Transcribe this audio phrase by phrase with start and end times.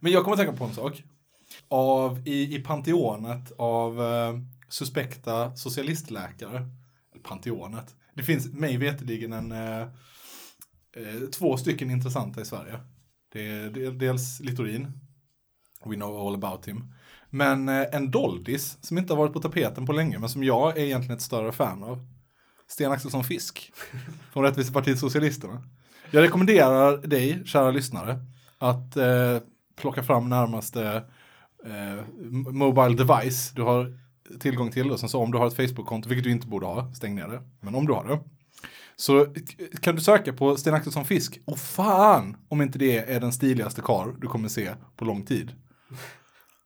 [0.00, 1.02] Men jag kommer att tänka på en sak.
[1.68, 6.56] Av, i, I panteonet av eh, suspekta socialistläkare,
[7.12, 9.80] eller panteonet, det finns mig veterligen en, eh,
[10.96, 12.80] eh, två stycken intressanta i Sverige.
[13.32, 14.92] Det är, det är dels Littorin,
[15.84, 16.94] we know all about him,
[17.30, 20.78] men eh, en doldis som inte har varit på tapeten på länge, men som jag
[20.78, 22.06] är egentligen ett större fan av.
[22.68, 23.72] Sten Axelsson Fisk,
[24.32, 25.62] från Rättvisepartiet Socialisterna.
[26.10, 28.18] Jag rekommenderar dig, kära lyssnare,
[28.58, 29.38] att eh,
[29.80, 31.02] plocka fram närmaste
[31.66, 32.04] eh,
[32.52, 33.92] mobile device du har
[34.40, 34.90] tillgång till.
[34.90, 37.28] Och sen så om du har ett Facebook-konto, vilket du inte borde ha, stäng ner
[37.28, 37.40] det.
[37.60, 38.18] Men om du har det.
[38.96, 39.26] Så
[39.80, 41.40] kan du söka på Sten Axelsson Fisk.
[41.44, 45.52] Och fan om inte det är den stiligaste kar du kommer se på lång tid.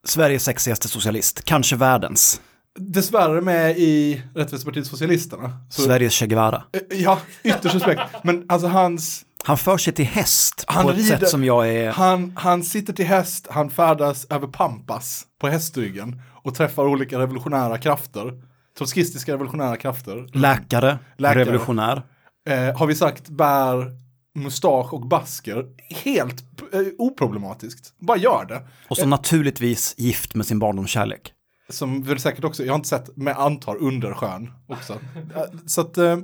[0.05, 2.41] Sveriges sexigaste socialist, kanske världens.
[2.79, 5.53] Dessvärre med i Rättvisepartiet Socialisterna.
[5.71, 6.63] Så, Sveriges Che Guevara.
[6.73, 8.01] Eh, Ja, ytterst respekt.
[8.25, 11.69] Men alltså hans, Han för sig till häst Han på ett rider- sätt som jag
[11.69, 11.91] är...
[11.93, 17.79] han, han sitter till häst, han färdas över pampas på hästryggen och träffar olika revolutionära
[17.79, 18.43] krafter.
[18.79, 20.27] Trotskistiska revolutionära krafter.
[20.39, 21.41] Läkare, Läkare.
[21.41, 22.03] revolutionär.
[22.49, 23.91] Eh, har vi sagt bär
[24.35, 25.65] mustasch och basker.
[26.05, 26.41] Helt
[26.73, 27.93] eh, oproblematiskt.
[27.99, 28.69] Bara gör det.
[28.89, 31.33] Och så naturligtvis gift med sin barndomskärlek.
[31.69, 34.93] Som väl säkert också, jag har inte sett, men antar under sjön också.
[35.37, 36.17] Eh, Så att eh,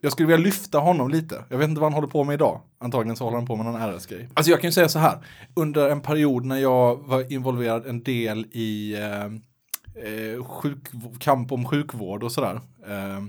[0.00, 1.44] jag skulle vilja lyfta honom lite.
[1.48, 2.60] Jag vet inte vad han håller på med idag.
[2.78, 4.28] Antagligen så håller han på med någon RS-grej.
[4.34, 5.18] Alltså jag kan ju säga så här.
[5.54, 9.24] Under en period när jag var involverad en del i eh,
[10.04, 10.78] eh sjuk,
[11.18, 12.60] kamp om sjukvård och sådär.
[12.86, 13.22] Eh,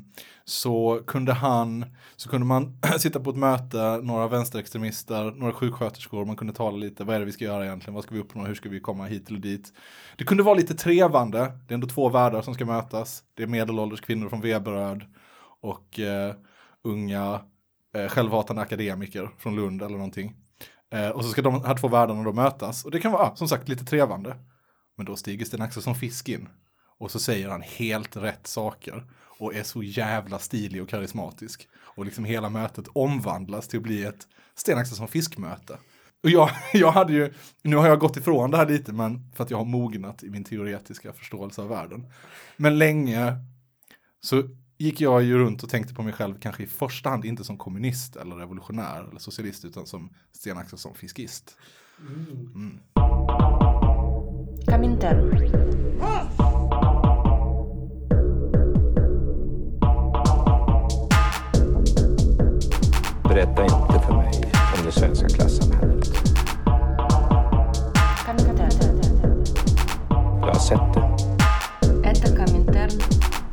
[0.45, 6.35] så kunde han, så kunde man sitta på ett möte, några vänsterextremister, några sjuksköterskor, man
[6.35, 8.55] kunde tala lite, vad är det vi ska göra egentligen, vad ska vi uppnå, hur
[8.55, 9.73] ska vi komma hit eller dit.
[10.17, 13.47] Det kunde vara lite trevande, det är ändå två världar som ska mötas, det är
[13.47, 15.03] medelålders kvinnor från Veberöd
[15.61, 16.35] och eh,
[16.83, 17.41] unga
[17.93, 20.35] eh, självhatande akademiker från Lund eller någonting.
[20.93, 23.47] Eh, och så ska de här två världarna då mötas, och det kan vara, som
[23.47, 24.35] sagt, lite trevande.
[24.95, 26.49] Men då stiger Sten Axelsson Fisk in.
[26.97, 29.03] Och så säger han helt rätt saker.
[29.39, 31.67] Och är så jävla stilig och karismatisk.
[31.75, 35.77] Och liksom hela mötet omvandlas till att bli ett Sten Axelsson Fisk-möte.
[36.23, 39.43] Och jag, jag hade ju, nu har jag gått ifrån det här lite, men för
[39.43, 42.07] att jag har mognat i min teoretiska förståelse av världen.
[42.57, 43.37] Men länge
[44.21, 44.43] så
[44.83, 47.57] gick jag ju runt och tänkte på mig själv, kanske i första hand inte som
[47.57, 51.57] kommunist eller revolutionär eller socialist, utan som Sten Axelsson fiskist.
[52.55, 52.79] Mm.
[63.23, 64.31] Berätta inte för mig
[64.77, 66.07] om det svenska klassamhället.
[70.41, 71.13] Jag har sett det.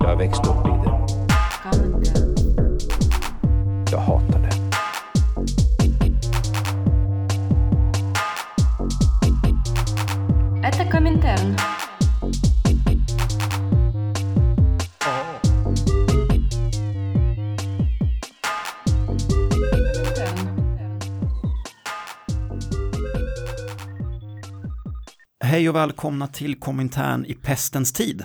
[0.01, 0.80] Jag har växt upp i
[25.51, 28.25] Hej och välkomna till Komintern i pestens tid.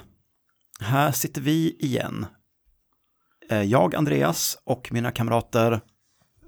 [0.79, 2.25] Här sitter vi igen.
[3.49, 5.81] Eh, Jag, Andreas och mina kamrater.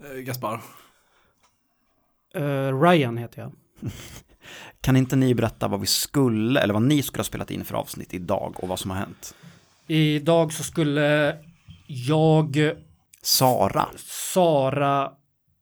[0.04, 0.62] Eh, Gaspar.
[2.36, 3.52] Eh, Ryan heter jag.
[4.82, 7.76] Kan inte ni berätta vad vi skulle, eller vad ni skulle ha spelat in för
[7.76, 9.36] avsnitt idag och vad som har hänt?
[9.88, 11.38] Idag så skulle
[11.88, 12.72] jag,
[13.22, 13.88] Sara.
[14.34, 15.12] Sara,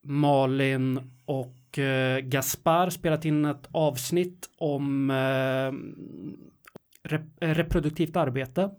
[0.04, 5.72] Malin och eh, Gaspar spelat in ett avsnitt om eh,
[7.10, 8.70] rep- reproduktivt arbete.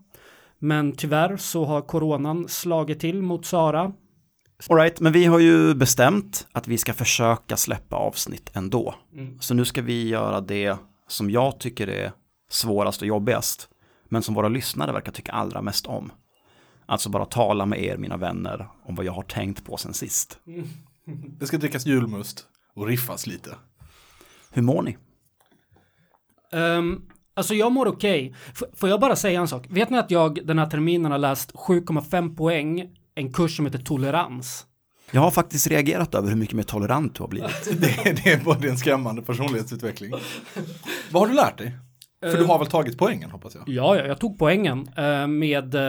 [0.59, 3.93] Men tyvärr så har coronan slagit till mot Sara.
[4.69, 8.95] Alright, men vi har ju bestämt att vi ska försöka släppa avsnitt ändå.
[9.13, 9.39] Mm.
[9.39, 10.77] Så nu ska vi göra det
[11.07, 12.11] som jag tycker är
[12.49, 13.69] svårast och jobbigast,
[14.09, 16.11] men som våra lyssnare verkar tycka allra mest om.
[16.85, 20.39] Alltså bara tala med er, mina vänner, om vad jag har tänkt på sen sist.
[21.39, 22.45] Det ska drickas julmust
[22.77, 23.55] och riffas lite.
[24.51, 24.97] Hur mår ni?
[26.51, 27.01] Um,
[27.35, 28.35] alltså jag mår okej.
[28.51, 29.65] F- får jag bara säga en sak?
[29.69, 33.79] Vet ni att jag den här terminen har läst 7,5 poäng en kurs som heter
[33.79, 34.65] tolerans?
[35.11, 37.65] Jag har faktiskt reagerat över hur mycket mer tolerant du har blivit.
[37.81, 40.11] Det, det är både en skrämmande personlighetsutveckling.
[41.11, 41.77] Vad har du lärt dig?
[42.21, 43.63] För du har väl tagit poängen hoppas jag?
[43.69, 45.81] Ja, ja, jag tog poängen eh, med, eh,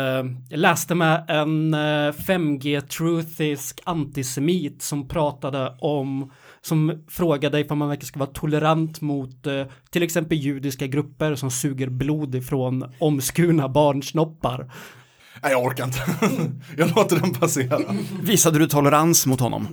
[0.51, 1.79] jag läste med en eh,
[2.13, 6.33] 5G-truthisk antisemit som pratade om,
[6.69, 11.51] som frågade ifall man verkligen ska vara tolerant mot eh, till exempel judiska grupper som
[11.51, 14.73] suger blod ifrån omskurna barnsnoppar.
[15.43, 15.99] Nej, jag orkar inte.
[16.77, 17.79] jag låter den passera.
[18.23, 19.69] Visade du tolerans mot honom?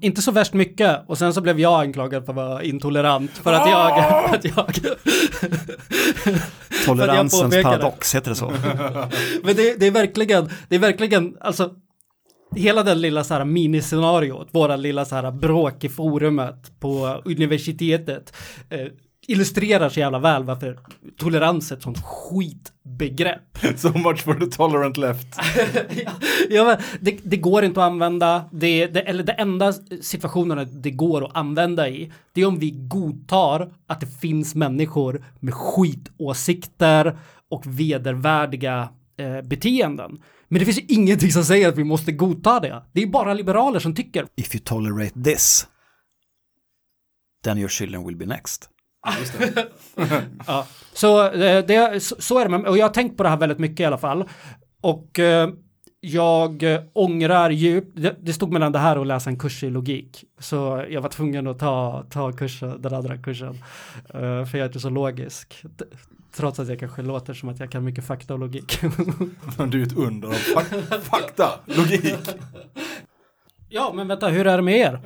[0.00, 3.52] inte så värst mycket och sen så blev jag anklagad för att vara intolerant för
[3.52, 4.96] att jag, för att jag
[6.86, 8.50] Toleransens paradox, heter det så?
[9.42, 11.70] Men det, det är verkligen, det är verkligen, alltså
[12.54, 18.36] hela den lilla så här miniscenariot, våra lilla så här bråk i forumet på universitetet
[18.70, 18.86] eh,
[19.26, 20.78] illustrerar så jävla väl varför
[21.16, 23.58] tolerans är ett sånt skitbegrepp.
[23.76, 25.26] So much for the tolerant left.
[26.50, 30.90] ja, men det, det går inte att använda, det, det, eller det enda situationen det
[30.90, 37.18] går att använda i, det är om vi godtar att det finns människor med skitåsikter
[37.48, 40.18] och vedervärdiga eh, beteenden.
[40.52, 42.82] Men det finns ju ingenting som säger att vi måste godta det.
[42.92, 44.26] Det är bara liberaler som tycker.
[44.36, 45.66] If you tolerate this,
[47.44, 48.68] then your children will be next.
[50.46, 50.66] Ja.
[50.92, 53.80] Så, eh, det, så, är det, och jag har tänkt på det här väldigt mycket
[53.80, 54.28] i alla fall.
[54.80, 55.50] Och eh,
[56.04, 59.70] jag eh, ångrar djupt, det, det stod mellan det här och läsa en kurs i
[59.70, 60.24] logik.
[60.38, 63.54] Så jag var tvungen att ta, ta kursen, den andra kursen.
[64.08, 65.62] Eh, för jag är inte så logisk.
[66.36, 68.80] Trots att jag kanske låter som att jag kan mycket fakta och logik.
[69.70, 72.04] Du är ett under av fak- fakta, logik.
[73.68, 75.00] ja, men vänta, hur är det med er?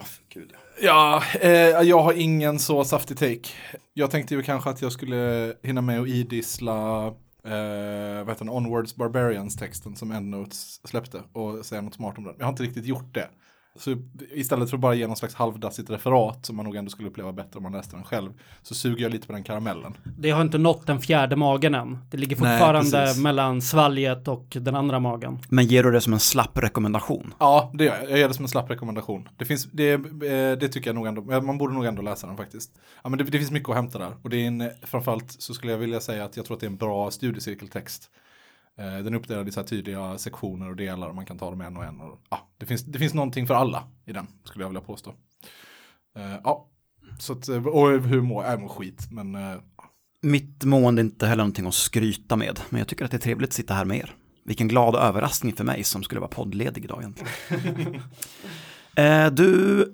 [0.83, 1.51] Ja, eh,
[1.83, 3.49] jag har ingen så saftig take.
[3.95, 7.13] Jag tänkte ju kanske att jag skulle hinna med och idissla
[7.47, 12.35] eh, vad heter den, Onwards Barbarians-texten som Endnotes släppte och säga något smart om den.
[12.39, 13.29] Jag har inte riktigt gjort det.
[13.79, 13.97] Så
[14.35, 17.33] istället för att bara ge någon slags halvdassigt referat som man nog ändå skulle uppleva
[17.33, 18.33] bättre om man läste den själv,
[18.63, 19.97] så suger jag lite på den karamellen.
[20.19, 21.99] Det har inte nått den fjärde magen än.
[22.11, 23.23] Det ligger Nej, fortfarande precis.
[23.23, 25.39] mellan svalget och den andra magen.
[25.49, 27.35] Men ger du det som en slapp rekommendation?
[27.39, 28.11] Ja, det gör jag.
[28.11, 29.29] Jag ger det som en slapp rekommendation.
[29.37, 30.01] Det, finns, det, eh,
[30.59, 32.71] det tycker jag nog ändå, man borde nog ändå läsa den faktiskt.
[33.03, 34.13] Ja, men det, det finns mycket att hämta där.
[34.23, 36.67] Och det är en, framförallt så skulle jag vilja säga att jag tror att det
[36.67, 38.11] är en bra studiecirkeltext.
[38.79, 41.51] Eh, Den är uppdelad i så här tydliga sektioner och delar och man kan ta
[41.51, 42.01] dem en och en.
[42.01, 45.11] Och, ja, det, finns, det finns någonting för alla i den, skulle jag vilja påstå.
[46.19, 46.69] Eh, Ja,
[47.19, 48.53] så att, eh, och hur mår jag?
[48.53, 49.57] Jag mår skit, men eh,
[50.23, 53.21] Mitt mående är inte heller någonting att skryta med, men jag tycker att det är
[53.21, 54.15] trevligt att sitta här med er.
[54.45, 58.03] Vilken glad överraskning för mig som skulle vara poddledig idag egentligen.
[59.37, 59.85] du,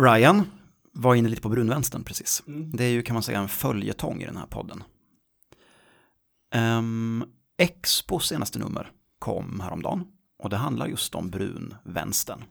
[0.00, 0.44] Ryan,
[0.92, 2.42] var inne lite på brunvänstern precis.
[2.46, 4.82] Det är ju kan man säga en följetong i den här podden.
[6.54, 7.24] Um,
[7.58, 10.04] Expos senaste nummer kom häromdagen
[10.38, 12.44] och det handlar just om brunvänstern.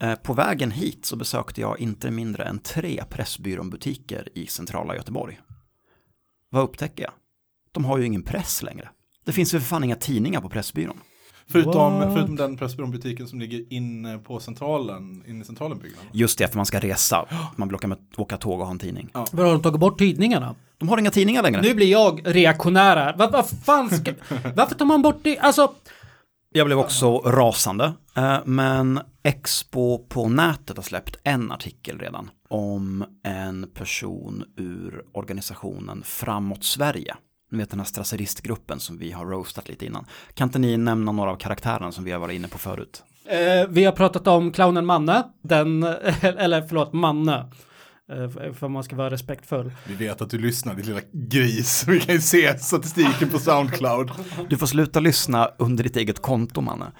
[0.00, 5.40] Eh, på vägen hit så besökte jag inte mindre än tre Pressbyrån-butiker i centrala Göteborg.
[6.48, 7.12] Vad upptäcker jag?
[7.72, 8.90] De har ju ingen press längre.
[9.24, 11.00] Det finns ju för fan inga tidningar på Pressbyrån
[11.52, 12.12] förutom, What?
[12.12, 16.06] förutom den Pressbyrån-butiken som ligger inne på centralen, inne i centralen byggnaden.
[16.12, 17.26] Just det, för man ska resa.
[17.56, 19.08] Man vill åka, med, åka tåg och ha en tidning.
[19.12, 20.54] Vad har de tagit bort tidningarna?
[20.78, 21.62] De har inga tidningar längre.
[21.62, 23.14] Nu blir jag reaktionär här.
[23.18, 24.12] Vad, vad fan ska...
[24.56, 25.38] Varför tar man bort det?
[25.38, 25.72] Alltså,
[26.52, 27.92] Jag blev också rasande.
[28.16, 36.02] Eh, Men Expo på nätet har släppt en artikel redan om en person ur organisationen
[36.04, 37.14] Framåt Sverige.
[37.52, 40.06] Ni vet den här strasseristgruppen som vi har roastat lite innan.
[40.34, 43.02] Kan inte ni nämna några av karaktärerna som vi har varit inne på förut?
[43.26, 45.22] eh, vi har pratat om clownen Manne.
[45.42, 45.82] Den,
[46.22, 47.50] eller förlåt, Manne.
[48.12, 49.72] Eh, för man ska vara respektfull.
[49.86, 51.84] Vi vet att du lyssnar, din lilla gris.
[51.88, 54.10] Vi kan ju se statistiken på Soundcloud.
[54.48, 56.86] Du får sluta lyssna under ditt eget konto, Manne.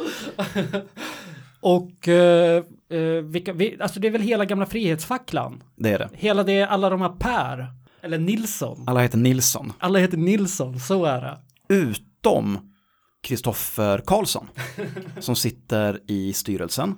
[1.61, 5.63] Och eh, eh, vilka, vi, alltså det är väl hela gamla Frihetsfacklan.
[5.77, 6.09] Det är det.
[6.13, 7.67] Hela det, alla de här Per.
[8.03, 8.85] Eller Nilsson.
[8.87, 9.73] Alla heter Nilsson.
[9.79, 11.39] Alla heter Nilsson, så är det.
[11.75, 12.59] utom
[13.23, 14.49] Kristoffer Karlsson
[15.21, 16.95] som sitter i styrelsen.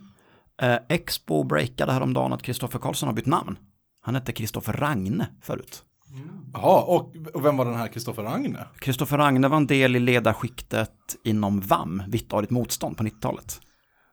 [0.62, 3.58] Eh, Expo breakade häromdagen att Kristoffer Karlsson har bytt namn.
[4.00, 5.82] Han hette Kristoffer Ragne förut.
[6.52, 8.58] Jaha, och, och vem var den här Kristoffer Ragne?
[8.78, 10.90] Kristoffer Ragne var en del i ledarskiktet
[11.24, 13.60] inom VAM, Vittarigt motstånd på 90-talet.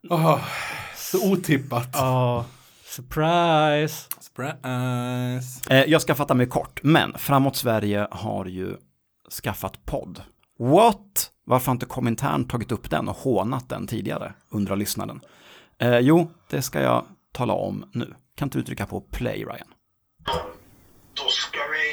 [0.09, 0.39] Oh,
[0.95, 1.89] så otippat.
[1.93, 2.45] Ja,
[2.91, 4.09] surprise.
[4.19, 5.73] Surprise.
[5.75, 8.77] Eh, jag ska fatta mig kort, men Framåt Sverige har ju
[9.43, 10.23] skaffat podd.
[10.59, 11.31] What?
[11.45, 15.21] Varför har inte Komintern tagit upp den och hånat den tidigare, undrar lyssnaren.
[15.79, 18.15] Eh, jo, det ska jag tala om nu.
[18.35, 19.67] Kan inte du trycka på play, Ryan?
[21.13, 21.87] Då ska vi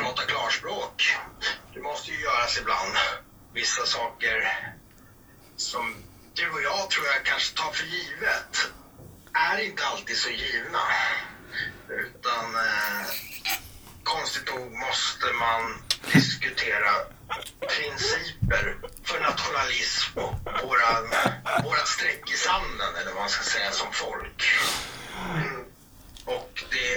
[0.00, 1.02] prata klarspråk.
[1.74, 2.94] Det måste ju göras ibland.
[3.54, 4.34] Vissa saker
[5.56, 5.94] som
[6.34, 8.72] du och jag tror jag kanske tar för givet
[9.34, 10.82] är inte alltid så givna.
[11.88, 13.06] Utan eh,
[14.02, 15.62] konstigt nog måste man
[16.12, 16.90] diskutera
[17.74, 20.34] principer för nationalism och
[20.68, 20.90] våra,
[21.62, 24.44] våra streck i sanden eller vad man ska säga som folk.
[25.34, 25.64] Mm.
[26.24, 26.94] Och det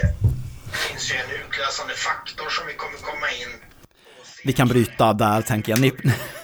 [0.77, 3.53] finns ju en utlösande faktor som vi kommer komma in
[4.43, 5.79] Vi kan bryta där, tänker jag.
[5.81, 5.91] Ni,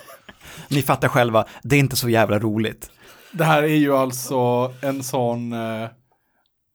[0.67, 2.89] ni fattar själva, det är inte så jävla roligt.
[3.33, 5.87] Det här är ju alltså en sån, eh,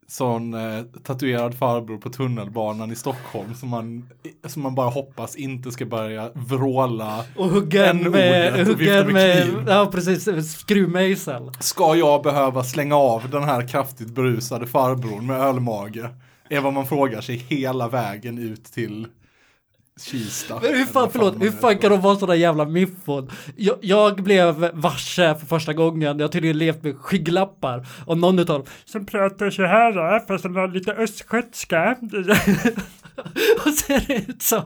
[0.08, 4.08] sån eh, tatuerad farbror på tunnelbanan i Stockholm som man,
[4.46, 7.24] som man bara hoppas inte ska börja vråla.
[7.36, 11.50] Och hugga en med, hugga med med, ja precis, skruvmejsel.
[11.60, 16.10] Ska jag behöva slänga av den här kraftigt berusade farbrorn med ölmage?
[16.50, 19.06] Är vad man frågar sig hela vägen ut till
[19.98, 20.60] Kista.
[20.62, 23.30] Men hur fan, förlåt, hur fan kan de vara sådana jävla miffon?
[23.56, 28.58] Jag, jag blev varse för första gången, jag tydligen levt med skygglappar och någon utav
[28.58, 31.96] dem som pratar så här fast de har lite östgötska.
[33.66, 34.64] och ser ut som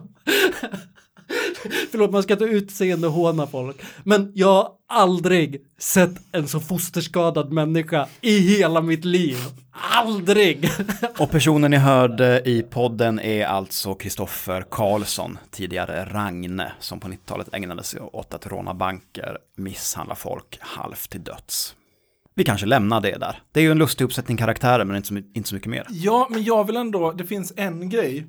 [1.90, 3.76] Förlåt, man ska inte utseende håna folk.
[4.04, 9.36] Men jag har aldrig sett en så fosterskadad människa i hela mitt liv.
[9.72, 10.70] Aldrig!
[11.18, 17.48] Och personen ni hörde i podden är alltså Kristoffer Karlsson, tidigare Ragne, som på 90-talet
[17.52, 21.74] ägnade sig åt att råna banker, misshandla folk halvt till döds.
[22.34, 23.42] Vi kanske lämnar det där.
[23.52, 25.86] Det är ju en lustig uppsättning karaktärer, men inte så, inte så mycket mer.
[25.90, 28.26] Ja, men jag vill ändå, det finns en grej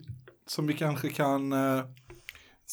[0.48, 1.84] som vi kanske kan eh,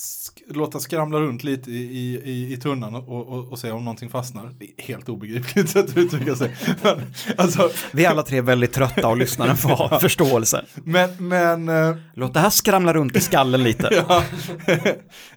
[0.01, 4.11] sk- låta skramla runt lite i, i, i, tunnan och, och, och se om någonting
[4.11, 4.51] fastnar.
[4.59, 6.57] Det är helt obegripligt sätt att uttrycka sig.
[6.83, 7.01] Men,
[7.39, 10.65] alltså, Vi är alla tre väldigt trötta och lyssnaren får ha förståelse.
[10.85, 13.89] men, men eh, Låt det här skramla runt i skallen lite.
[14.09, 14.23] ja,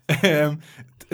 [0.08, 0.53] eh,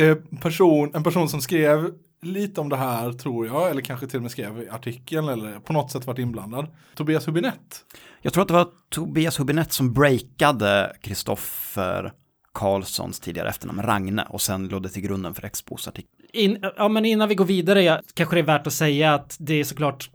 [0.05, 1.91] eh, person, en person som skrev
[2.21, 5.59] lite om det här tror jag, eller kanske till och med skrev i artikeln eller
[5.59, 6.67] på något sätt varit inblandad.
[6.95, 7.85] Tobias Hubinett.
[8.21, 12.13] Jag tror att det var Tobias Hubinett som breakade Kristoffer
[12.53, 16.11] Karlssons tidigare efternamn Ragne och sen låg det till grunden för Expos artikel.
[16.33, 19.37] In, ja, men innan vi går vidare, ja, kanske det är värt att säga att
[19.39, 20.09] det är såklart,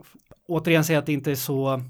[0.47, 1.81] återigen säga att det inte är så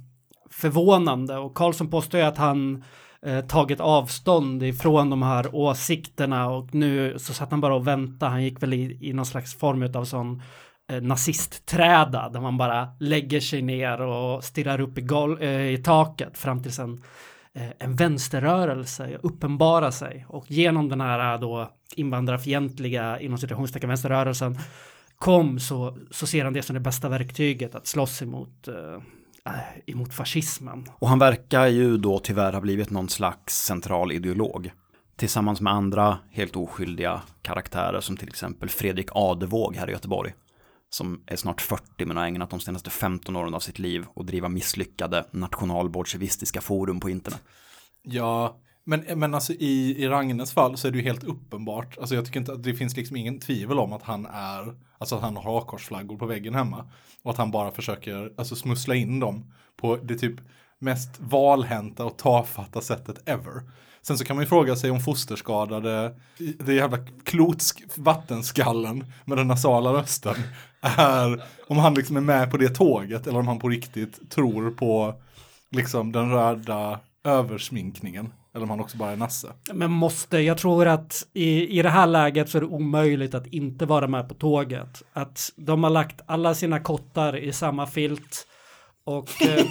[0.49, 2.83] förvånande och Karlsson påstår ju att han
[3.25, 8.31] eh, tagit avstånd ifrån de här åsikterna och nu så satt han bara och väntade,
[8.31, 10.41] han gick väl i, i någon slags form av sån
[10.91, 15.77] eh, nazistträda där man bara lägger sig ner och stirrar upp i, gol- eh, i
[15.77, 17.03] taket fram tills en
[17.55, 24.57] Eh, en vänsterrörelse uppenbara sig och genom den här eh, då invandrarfientliga inom citationstecken vänsterrörelsen
[25.15, 29.61] kom så, så ser han det som det bästa verktyget att slåss emot, eh, eh,
[29.85, 30.85] emot fascismen.
[30.99, 34.71] Och han verkar ju då tyvärr ha blivit någon slags central ideolog.
[35.15, 40.33] Tillsammans med andra helt oskyldiga karaktärer som till exempel Fredrik Adevåg här i Göteborg.
[40.89, 44.25] Som är snart 40 men har ägnat de senaste 15 åren av sitt liv och
[44.25, 47.43] driva misslyckade nationalbolsjevistiska forum på internet.
[48.01, 51.97] Ja, men, men alltså i, i Ragnes fall så är det ju helt uppenbart.
[51.97, 55.15] Alltså jag tycker inte att det finns liksom ingen tvivel om att han är, alltså
[55.15, 56.91] att han har hakkorsflaggor på väggen hemma.
[57.23, 60.35] Och att han bara försöker, alltså smussla in dem på det typ
[60.79, 63.61] mest valhänta och tafatta sättet ever.
[64.01, 66.15] Sen så kan man ju fråga sig om fosterskadade,
[66.59, 70.35] det jävla klotsk vattenskallen med den nasala rösten
[70.81, 74.71] är, om han liksom är med på det tåget eller om han på riktigt tror
[74.71, 75.21] på
[75.71, 78.33] liksom den röda översminkningen.
[78.55, 79.47] Eller om han också bara är nasse.
[79.73, 83.47] Men måste, jag tror att i, i det här läget så är det omöjligt att
[83.47, 85.03] inte vara med på tåget.
[85.13, 88.47] Att de har lagt alla sina kottar i samma filt
[89.05, 89.65] och, eh,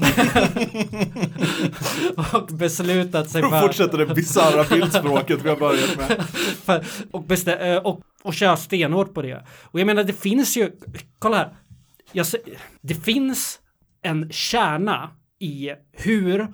[2.34, 6.22] och beslutat sig För att fortsätta det bisarra bildspråket vi har börjat med.
[6.64, 9.44] för och, bestä, eh, och, och köra stenhårt på det.
[9.62, 10.70] Och jag menar det finns ju,
[11.18, 11.56] kolla här,
[12.12, 12.26] jag,
[12.80, 13.58] det finns
[14.02, 16.48] en kärna i hur eh,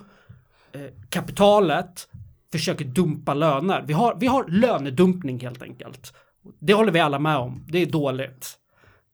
[1.08, 2.08] kapitalet
[2.52, 3.84] försöker dumpa löner.
[3.86, 6.14] Vi har, vi har lönedumpning helt enkelt.
[6.58, 7.66] Det håller vi alla med om.
[7.68, 8.59] Det är dåligt.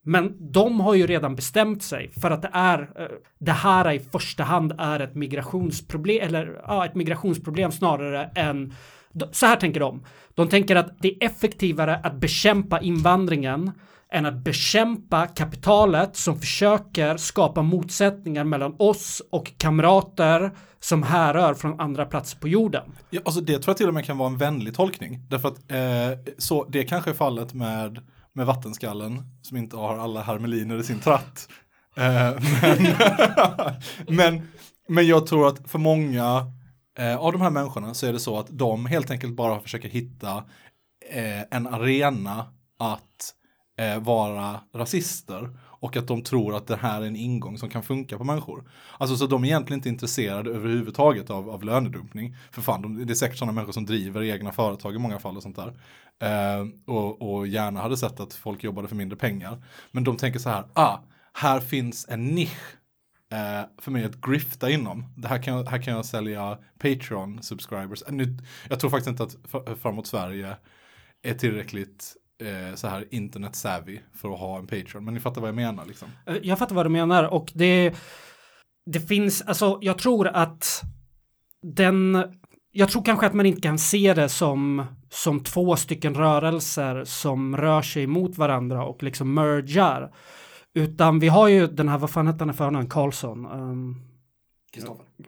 [0.08, 3.06] Men de har ju redan bestämt sig för att det är eh,
[3.38, 8.74] det här i första hand är ett migrationsproblem eller ja, ett migrationsproblem snarare än
[9.32, 10.04] så här tänker de.
[10.34, 13.72] De tänker att det är effektivare att bekämpa invandringen
[14.12, 21.80] än att bekämpa kapitalet som försöker skapa motsättningar mellan oss och kamrater som härrör från
[21.80, 22.92] andra platser på jorden.
[23.10, 25.20] Ja, alltså det tror jag till och med kan vara en vänlig tolkning.
[25.28, 27.98] Därför att eh, så, det kanske är fallet med,
[28.36, 31.48] med vattenskallen som inte har alla hermeliner i sin tratt.
[31.96, 32.96] Eh, men,
[34.16, 34.48] men,
[34.88, 36.52] men jag tror att för många
[36.98, 39.88] eh, av de här människorna så är det så att de helt enkelt bara försöker
[39.88, 40.36] hitta
[41.10, 42.46] eh, en arena
[42.78, 43.34] att
[43.78, 47.82] eh, vara rasister och att de tror att det här är en ingång som kan
[47.82, 48.70] funka på människor.
[48.98, 52.36] Alltså så de är egentligen inte intresserade överhuvudtaget av, av lönedumpning.
[52.50, 55.36] För fan, de, det är säkert sådana människor som driver egna företag i många fall
[55.36, 55.72] och sånt där.
[56.22, 59.64] Eh, och, och gärna hade sett att folk jobbade för mindre pengar.
[59.90, 60.98] Men de tänker så här, ah,
[61.32, 62.76] här finns en nisch
[63.32, 65.04] eh, för mig att grifta inom.
[65.16, 68.02] Det här, kan jag, här kan jag sälja Patreon subscribers.
[68.08, 70.56] Nu, jag tror faktiskt inte att Framåt Sverige
[71.22, 75.04] är tillräckligt eh, så här internet savvy för att ha en Patreon.
[75.04, 76.08] Men ni fattar vad jag menar liksom.
[76.26, 77.94] Eh, jag fattar vad du menar och det
[78.86, 80.82] det finns, alltså jag tror att
[81.62, 82.24] den,
[82.72, 87.56] jag tror kanske att man inte kan se det som, som två stycken rörelser som
[87.56, 90.14] rör sig mot varandra och liksom mergar.
[90.74, 93.46] Utan vi har ju den här, vad fan hette han i förnamn, Karlsson?
[93.46, 94.02] Um,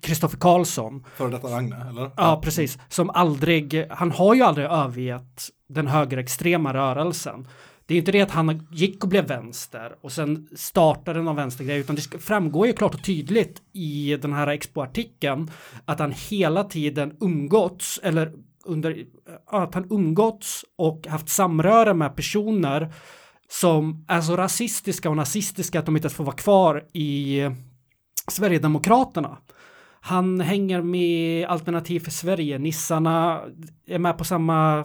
[0.01, 1.05] Kristoffer Karlsson.
[1.17, 2.11] Före detta Ragne, eller?
[2.17, 2.79] Ja, precis.
[2.89, 7.49] Som aldrig, han har ju aldrig övergett den högerextrema rörelsen.
[7.87, 11.79] Det är inte det att han gick och blev vänster och sen startade någon vänstergrej
[11.79, 15.51] utan det framgår ju klart och tydligt i den här Expo-artikeln
[15.85, 18.33] att han hela tiden umgåtts eller
[18.65, 19.05] under
[19.47, 22.93] att han umgåtts och haft samröre med personer
[23.51, 27.41] som är så rasistiska och nazistiska att de inte ens får vara kvar i
[28.33, 29.39] Sverigedemokraterna.
[30.01, 33.41] Han hänger med Alternativ för Sverige, nissarna
[33.87, 34.85] är med på samma eh,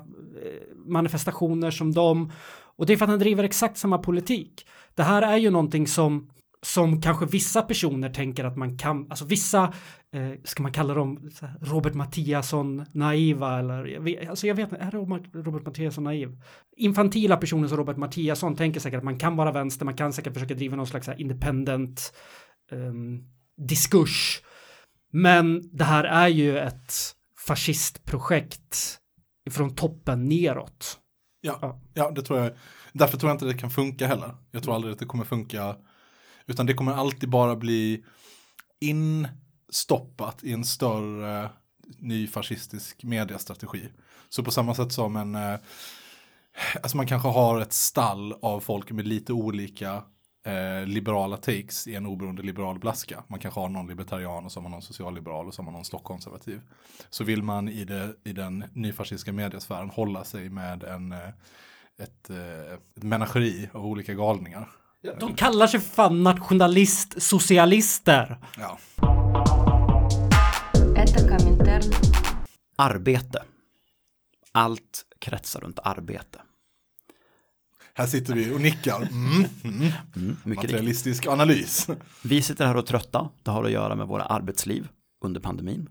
[0.85, 2.31] manifestationer som dem.
[2.75, 4.67] Och det är för att han driver exakt samma politik.
[4.95, 6.29] Det här är ju någonting som,
[6.61, 9.73] som kanske vissa personer tänker att man kan, alltså vissa,
[10.13, 11.31] eh, ska man kalla dem
[11.61, 14.91] Robert Mattiasson naiva eller, alltså jag vet inte, är
[15.43, 16.41] Robert, Mattiasson naiv?
[16.77, 20.33] Infantila personer som Robert Mattiasson tänker säkert att man kan vara vänster, man kan säkert
[20.33, 22.13] försöka driva någon slags independent
[22.71, 23.23] um,
[23.57, 24.41] diskurs.
[25.11, 26.93] Men det här är ju ett
[27.47, 28.99] fascistprojekt
[29.51, 30.99] från toppen neråt.
[31.41, 31.81] Ja, Ja.
[31.93, 32.51] ja, det tror jag.
[32.93, 34.35] Därför tror jag inte det kan funka heller.
[34.51, 35.75] Jag tror aldrig att det kommer funka.
[36.47, 38.03] Utan det kommer alltid bara bli
[38.81, 41.49] instoppat i en större
[41.97, 43.89] ny fascistisk mediestrategi.
[44.29, 45.59] Så på samma sätt som en, eh,
[46.81, 50.03] alltså man kanske har ett stall av folk med lite olika
[50.45, 53.23] Eh, liberala takes i en oberoende liberal blaska.
[53.27, 55.73] Man kanske har någon libertarian och så har man någon socialliberal och så har man
[55.73, 56.61] någon stockkonservativ.
[57.09, 61.27] Så vill man i, det, i den nyfascistiska mediasfären hålla sig med en, eh,
[61.99, 64.69] ett, eh, ett menageri av olika galningar.
[65.19, 68.37] De kallar sig fan nationalist-socialister.
[68.57, 68.77] Ja.
[72.75, 73.43] Arbete.
[74.51, 76.41] Allt kretsar runt arbete.
[77.95, 79.01] Här sitter vi och nickar.
[79.01, 79.91] Mm, mm.
[80.15, 80.37] Mm.
[80.43, 81.87] Materialistisk analys.
[82.23, 83.29] Vi sitter här och är trötta.
[83.43, 84.87] Det har att göra med våra arbetsliv
[85.23, 85.89] under pandemin.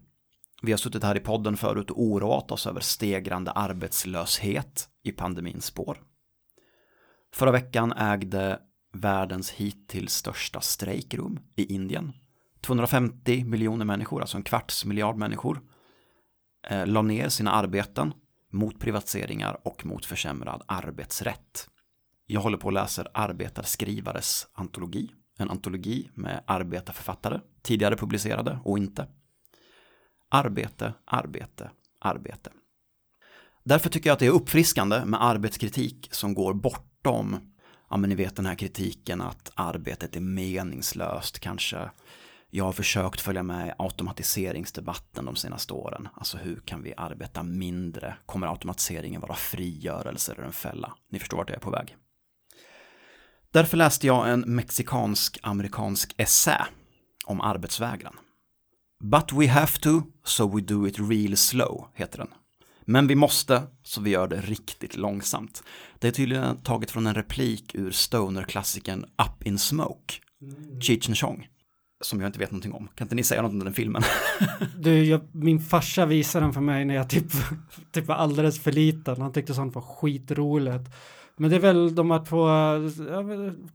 [0.62, 5.64] Vi har suttit här i podden förut och oroat oss över stegrande arbetslöshet i pandemins
[5.64, 5.98] spår.
[7.34, 8.58] Förra veckan ägde
[8.92, 12.12] världens hittills största strejk rum i Indien.
[12.60, 15.60] 250 miljoner människor, alltså en kvarts miljard människor,
[16.68, 18.12] eh, la ner sina arbeten
[18.50, 21.68] mot privatiseringar och mot försämrad arbetsrätt.
[22.26, 29.06] Jag håller på och läser arbetarskrivares antologi, en antologi med arbetarförfattare, tidigare publicerade och inte.
[30.28, 32.50] Arbete, arbete, arbete.
[33.64, 37.36] Därför tycker jag att det är uppfriskande med arbetskritik som går bortom,
[37.90, 41.90] ja men ni vet den här kritiken att arbetet är meningslöst, kanske
[42.54, 46.08] jag har försökt följa med i automatiseringsdebatten de senaste åren.
[46.14, 48.14] Alltså hur kan vi arbeta mindre?
[48.26, 50.94] Kommer automatiseringen vara frigörelse eller en fälla?
[51.10, 51.96] Ni förstår vart jag är på väg.
[53.52, 56.66] Därför läste jag en mexikansk-amerikansk essä
[57.24, 58.14] om arbetsvägran.
[59.04, 62.28] But we have to, so we do it real slow, heter den.
[62.84, 65.62] Men vi måste, så vi gör det riktigt långsamt.
[65.98, 70.14] Det är tydligen taget från en replik ur stoner-klassikern Up in Smoke,
[70.80, 71.48] Cheech and Chong,
[72.04, 72.88] som jag inte vet någonting om.
[72.94, 74.02] Kan inte ni säga något om den filmen?
[74.78, 77.32] Du, jag, min farsa visade den för mig när jag typ,
[77.92, 79.20] typ var alldeles för liten.
[79.20, 80.90] Han tyckte sånt var skitroligt.
[81.36, 82.46] Men det är väl de här två,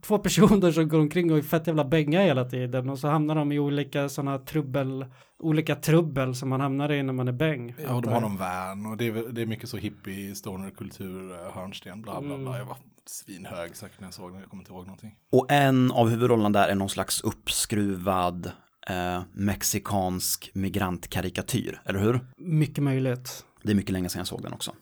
[0.00, 3.34] två personer som går omkring och är fett jävla bänga hela tiden och så hamnar
[3.34, 5.06] de i olika sådana trubbel,
[5.38, 7.74] olika trubbel som man hamnar i när man är bäng.
[7.84, 11.50] Ja, och de har någon van och det är, det är mycket så hippie, stonerkultur,
[11.54, 12.58] hörnsten, bla bla bla.
[12.58, 15.14] Jag var svinhög säkert när jag såg den, jag kommer inte ihåg någonting.
[15.32, 18.52] Och en av huvudrollerna där är någon slags uppskruvad
[18.90, 22.20] eh, mexikansk migrantkarikatyr, eller hur?
[22.36, 23.44] Mycket möjligt.
[23.62, 24.72] Det är mycket länge sedan jag såg den också.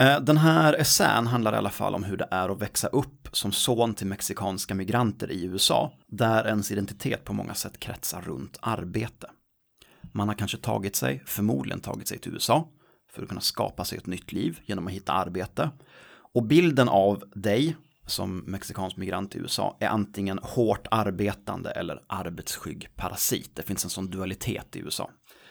[0.00, 3.28] Eh, den här essän handlar i alla fall om hur det är att växa upp
[3.32, 8.58] som son till mexikanska migranter i USA, där ens identitet på många sätt kretsar runt
[8.62, 9.30] arbete.
[10.12, 12.68] Man har kanske tagit sig, förmodligen tagit sig till USA,
[13.12, 15.70] för att kunna skapa sig ett nytt liv genom att hitta arbete.
[16.34, 22.88] Och bilden av dig som mexikansk migrant i USA är antingen hårt arbetande eller arbetsskygg
[22.96, 23.50] parasit.
[23.54, 25.10] Det finns en sån dualitet i USA.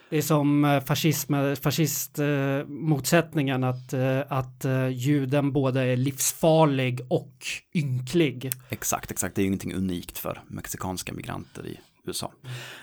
[0.10, 5.98] Det är som eh, fascism, eh, fascistmotsättningen eh, att, eh, att eh, juden både är
[5.98, 8.52] livsfarlig och ynklig.
[8.70, 9.36] Exakt, exakt.
[9.36, 12.34] Det är ju ingenting unikt för mexikanska migranter i USA.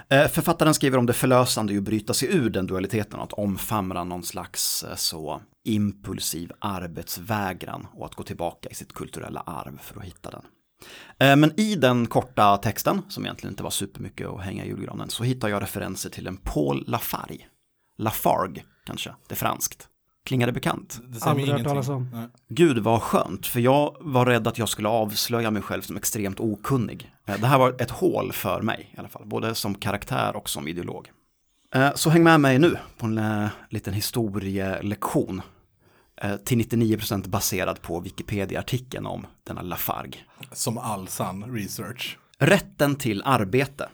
[0.09, 3.33] Eh, författaren skriver om det förlösande i att bryta sig ur den dualiteten och att
[3.33, 10.01] omfamna någon slags så impulsiv arbetsvägran och att gå tillbaka i sitt kulturella arv för
[10.01, 10.43] att hitta den.
[11.19, 15.11] Eh, Men i den korta texten, som egentligen inte var supermycket att hänga i julgranen,
[15.11, 17.45] så hittar jag referenser till en Paul Lafargue.
[17.99, 19.89] Lafargue, kanske, det är franskt.
[20.25, 21.01] Klingar det bekant?
[21.09, 22.09] Det säger Aldrig hört talas om.
[22.13, 22.29] Nej.
[22.49, 26.41] Gud vad skönt, för jag var rädd att jag skulle avslöja mig själv som extremt
[26.41, 27.13] okunnig.
[27.27, 30.49] Eh, Det här var ett hål för mig i alla fall, både som karaktär och
[30.49, 31.11] som ideolog.
[31.75, 35.43] Eh, Så häng med mig nu på en liten historielektion.
[36.17, 40.21] Eh, Till 99% baserad på Wikipedia-artikeln om denna Lafargue.
[40.53, 42.19] Som all sann research.
[42.39, 43.89] Rätten till arbete.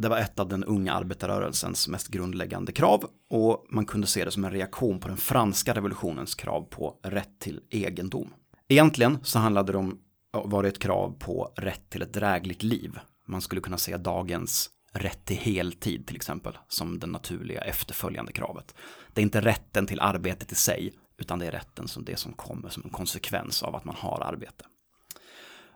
[0.00, 4.30] Det var ett av den unga arbetarrörelsens mest grundläggande krav och man kunde se det
[4.30, 8.34] som en reaktion på den franska revolutionens krav på rätt till egendom.
[8.68, 9.98] Egentligen så handlade det om,
[10.32, 12.98] var det ett krav på rätt till ett drägligt liv.
[13.26, 18.74] Man skulle kunna se dagens rätt till heltid till exempel som det naturliga efterföljande kravet.
[19.14, 22.32] Det är inte rätten till arbetet i sig utan det är rätten som det som
[22.32, 24.64] kommer som en konsekvens av att man har arbete.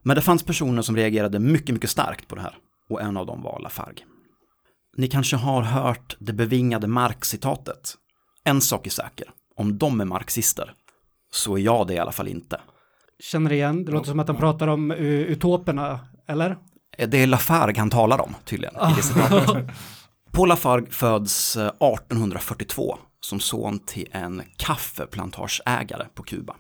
[0.02, 2.56] Men det fanns personer som reagerade mycket, mycket starkt på det här.
[2.88, 4.04] Och en av dem var Lafargue.
[4.96, 7.94] Ni kanske har hört det bevingade Marx-citatet.
[8.44, 10.74] En sak är säker, om de är marxister,
[11.30, 12.60] så är jag det i alla fall inte.
[13.18, 16.56] Känner igen, det låter som att han pratar om utoperna, eller?
[17.06, 19.70] Det är Lafargue han talar om tydligen i det.
[20.32, 26.56] Paul Lafargue föds eh, 1842 som son till en kaffeplantageägare på Kuba.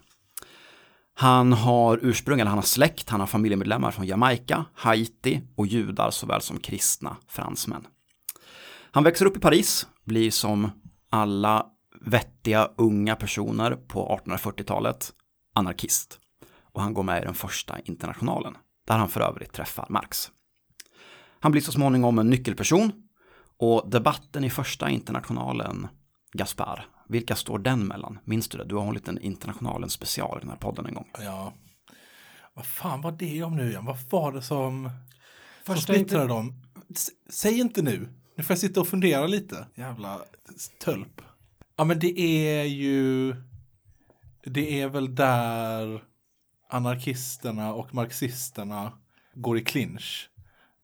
[1.14, 6.10] Han har ursprung, eller han har släkt, han har familjemedlemmar från Jamaica, Haiti och judar
[6.10, 7.86] såväl som kristna fransmän.
[8.90, 10.70] Han växer upp i Paris, blir som
[11.10, 11.66] alla
[12.00, 15.12] vettiga unga personer på 1840-talet
[15.54, 16.18] anarkist.
[16.72, 20.30] Och han går med i den första internationalen, där han för övrigt träffar Marx.
[21.40, 22.92] Han blir så småningom en nyckelperson
[23.58, 25.88] och debatten i första internationalen,
[26.36, 28.18] Gaspar, vilka står den mellan?
[28.24, 28.64] Minns du det?
[28.64, 31.08] Du har hållit en internationalen special i den här podden en gång.
[31.18, 31.52] Ja.
[32.54, 33.84] Vad fan var det om nu igen?
[33.84, 34.90] Vad var det som,
[35.66, 36.62] som splittrade dem?
[36.90, 38.08] S- Säg inte nu.
[38.36, 39.66] Nu får jag sitta och fundera lite.
[39.74, 40.20] Jävla
[40.84, 41.20] tölp.
[41.76, 43.34] Ja men det är ju,
[44.44, 46.04] det är väl där
[46.70, 48.92] anarkisterna och marxisterna
[49.34, 50.30] går i clinch.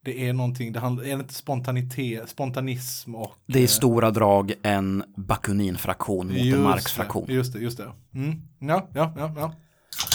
[0.04, 3.32] Det är någonting, det handlar, är det inte spontanitet, spontanism och...
[3.46, 7.24] Det är i eh, stora drag en Bakunin-fraktion mot en Marx-fraktion.
[7.26, 7.92] det, just det, just det.
[8.14, 8.42] Mm.
[8.58, 9.54] Ja, ja, ja, ja.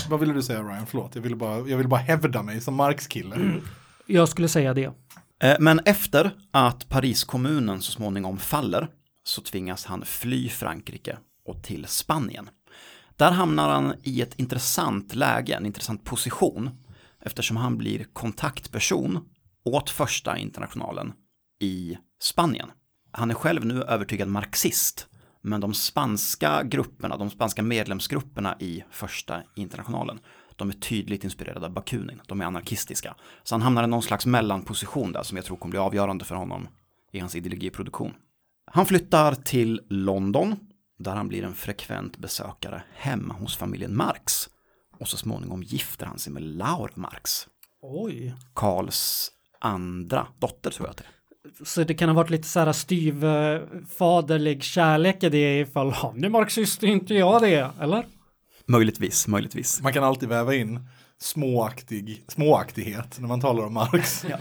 [0.10, 0.86] Vad ville du säga Ryan?
[0.86, 3.62] Förlåt, jag ville bara, jag ville bara hävda mig som Marx-kille.
[4.06, 4.91] Jag skulle säga det.
[5.43, 8.88] Eh, Men efter att Pariskommunen så småningom faller
[9.24, 12.50] så tvingas han fly Frankrike och till Spanien.
[13.17, 16.69] Där hamnar han i ett intressant läge, en intressant position
[17.21, 19.19] eftersom han blir kontaktperson
[19.65, 21.13] åt första internationalen
[21.60, 22.71] i Spanien.
[23.12, 25.08] Han är själv nu övertygad marxist,
[25.41, 30.19] men de spanska grupperna, de spanska medlemsgrupperna i första internationalen,
[30.56, 33.15] de är tydligt inspirerade av Bakunin, de är anarkistiska.
[33.43, 36.36] Så han hamnar i någon slags mellanposition där som jag tror kommer bli avgörande för
[36.36, 36.67] honom
[37.12, 38.13] i hans ideologiproduktion.
[38.71, 40.56] Han flyttar till London,
[40.99, 44.49] där han blir en frekvent besökare hemma hos familjen Marx.
[44.99, 47.47] Och så småningom gifter han sig med Laura Marx,
[47.82, 48.36] Oj.
[48.54, 51.10] Karls andra dotter tror jag att det är.
[51.65, 56.30] Så det kan ha varit lite så här styvfaderlig kärlek i det ifall han är
[56.30, 58.06] marxist inte jag det, eller?
[58.65, 59.82] Möjligtvis, möjligtvis.
[59.82, 60.89] Man kan alltid väva in
[61.20, 64.26] småaktig, småaktighet när man talar om Marx.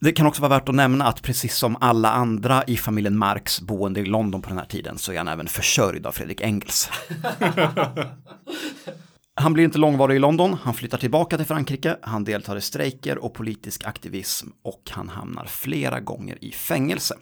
[0.00, 3.60] Det kan också vara värt att nämna att precis som alla andra i familjen Marx
[3.60, 6.90] boende i London på den här tiden så är han även försörjd av Fredrik Engels.
[9.34, 13.18] Han blir inte långvarig i London, han flyttar tillbaka till Frankrike, han deltar i strejker
[13.18, 17.14] och politisk aktivism och han hamnar flera gånger i fängelse.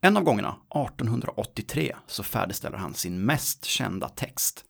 [0.00, 0.56] En av gångerna,
[0.88, 4.64] 1883, så färdigställer han sin mest kända text,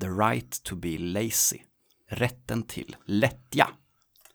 [0.00, 1.58] The Right to be Lazy,
[2.10, 3.68] rätten till lättja.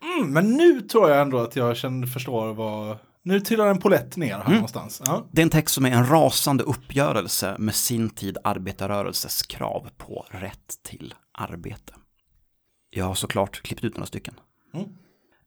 [0.03, 2.97] Mm, men nu tror jag ändå att jag känner, förstår vad...
[3.27, 5.01] Nu trillar en polett ner här någonstans.
[5.05, 5.27] Ja.
[5.31, 10.25] Det är en text som är en rasande uppgörelse med sin tid arbetarrörelses krav på
[10.29, 11.93] rätt till arbete.
[12.89, 14.33] Jag har såklart klippt ut några stycken.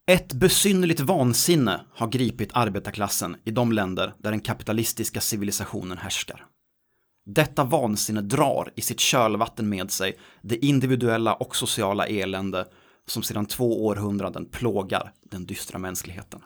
[0.07, 6.47] Ett besynnerligt vansinne har gripit arbetarklassen i de länder där den kapitalistiska civilisationen härskar.
[7.27, 12.69] Detta vansinne drar i sitt kölvatten med sig det individuella och sociala elände
[13.07, 16.43] som sedan två århundraden plågar den dystra mänskligheten.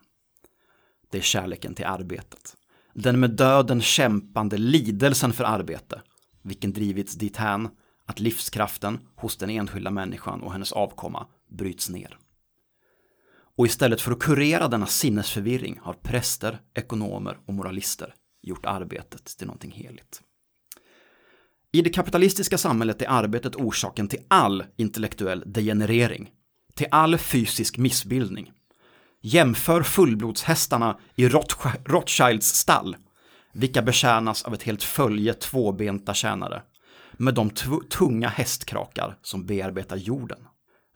[1.12, 2.56] Det är kärleken till arbetet.
[2.94, 6.02] Den med döden kämpande lidelsen för arbete,
[6.42, 7.68] vilken drivits dithän
[8.06, 12.18] att livskraften hos den enskilda människan och hennes avkomma bryts ner.
[13.56, 19.46] Och istället för att kurera denna sinnesförvirring har präster, ekonomer och moralister gjort arbetet till
[19.46, 20.22] någonting heligt.
[21.72, 26.30] I det kapitalistiska samhället är arbetet orsaken till all intellektuell degenerering,
[26.74, 28.52] till all fysisk missbildning.
[29.24, 32.96] Jämför fullblodshästarna i Rothschilds stall,
[33.52, 36.62] vilka betjänas av ett helt följe tvåbenta tjänare,
[37.12, 37.50] med de
[37.90, 40.38] tunga hästkrakar som bearbetar jorden.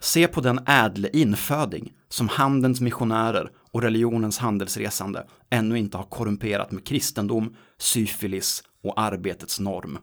[0.00, 6.70] Se på den ädle inföding som handens missionärer och religionens handelsresande ännu inte har korrumperat
[6.70, 9.98] med kristendom, syfilis och arbetets norm.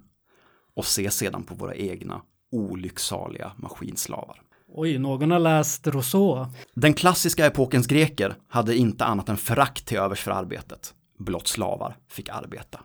[0.75, 4.41] Och se sedan på våra egna olycksaliga maskinslavar.
[4.75, 6.45] Oj, någon har läst Rousseau.
[6.73, 10.93] Den klassiska epokens greker hade inte annat än förakt till övers för arbetet.
[11.19, 12.79] Blott slavar fick arbeta.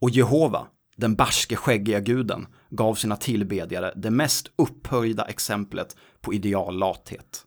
[0.00, 7.44] Och Jehova, den barske skäggiga guden, gav sina tillbedjare det mest upphöjda exemplet på ideallathet.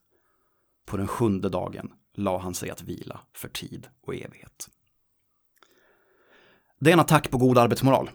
[0.86, 4.70] På den sjunde dagen la han sig att vila för tid och evighet.
[6.80, 8.10] Det är en attack på god arbetsmoral.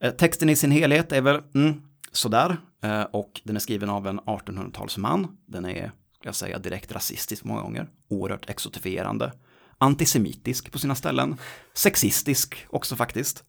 [0.00, 1.82] Eh, texten i sin helhet är väl mm,
[2.16, 5.26] sådär eh, och den är skriven av en 1800-talsman.
[5.46, 9.32] Den är, ska jag säga, direkt rasistisk många gånger, oerhört exotifierande,
[9.78, 11.36] antisemitisk på sina ställen,
[11.74, 13.44] sexistisk också faktiskt.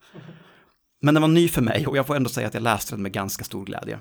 [1.01, 3.01] Men den var ny för mig och jag får ändå säga att jag läste den
[3.01, 3.99] med ganska stor glädje.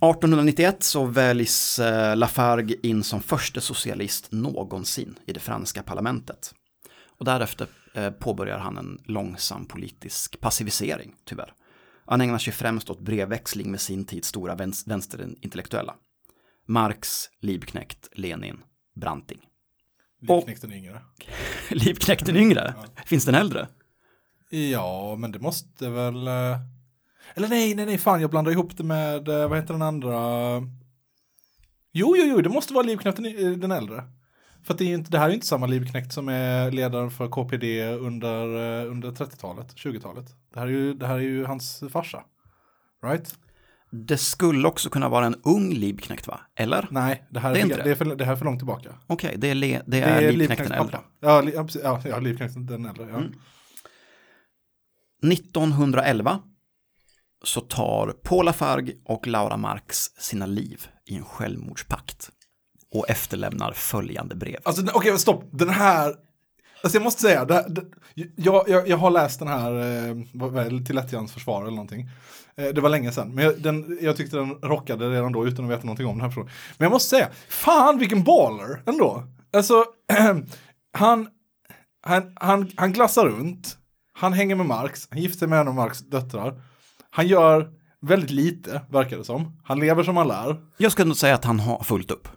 [0.00, 6.54] 1891 så väljs eh, Lafargue in som första socialist någonsin i det franska parlamentet.
[7.18, 11.52] Och därefter eh, påbörjar han en långsam politisk passivisering, tyvärr.
[12.06, 15.94] Han ägnar sig främst åt brevväxling med sin tids stora väns- vänsterintellektuella.
[16.66, 18.56] Marx, Liebknecht, Lenin,
[19.00, 19.40] Branting.
[20.20, 21.00] Liebknecht den yngre.
[21.70, 22.74] Liebknecht den yngre?
[23.06, 23.68] Finns den äldre?
[24.50, 26.26] Ja, men det måste väl...
[26.26, 26.58] eh,
[27.34, 30.18] Eller nej, nej, nej, fan, jag blandar ihop det med, eh, vad heter den andra?
[31.92, 34.04] Jo, jo, jo, det måste vara Liebknecht den, y- den äldre.
[34.66, 37.10] För det, är ju inte, det här är ju inte samma Liebknecht som är ledaren
[37.10, 38.42] för KPD under,
[38.82, 40.26] eh, under 30-talet, 20-talet.
[40.54, 42.22] Det här, är ju, det här är ju hans farsa.
[43.04, 43.34] Right?
[43.90, 46.40] Det skulle också kunna vara en ung Liebknecht, va?
[46.56, 46.88] Eller?
[46.90, 48.94] Nej, det här Det är, inte det är, för, det här är för långt tillbaka.
[49.06, 50.98] Okej, det är, le, det Det är, är Liebknecht den äldre.
[51.20, 51.52] Ja, li,
[51.82, 53.06] ja, ja, Liebknecht den äldre.
[53.10, 53.16] Ja.
[53.16, 53.32] Mm.
[55.32, 56.40] 1911
[57.44, 62.30] så tar Paul Lafargue och Laura Marx sina liv i en självmordspakt
[62.92, 64.56] och efterlämnar följande brev.
[64.62, 65.44] Alltså okej, stopp.
[65.50, 66.14] Den här,
[66.82, 67.82] alltså jag måste säga, det, det,
[68.36, 72.08] jag, jag, jag har läst den här, eh, till Lättjans försvar eller någonting.
[72.56, 75.64] Eh, det var länge sedan, men jag, den, jag tyckte den rockade redan då utan
[75.64, 76.50] att veta någonting om den här personen.
[76.78, 79.24] Men jag måste säga, fan vilken baller ändå.
[79.52, 79.84] Alltså,
[80.92, 81.28] han,
[82.02, 83.78] han, han, han glassar runt,
[84.12, 86.62] han hänger med Marx, han gifter sig med en av Marx döttrar.
[87.10, 87.70] Han gör
[88.00, 89.60] väldigt lite, verkar det som.
[89.64, 90.56] Han lever som han lär.
[90.76, 92.28] Jag skulle nog säga att han har fullt upp.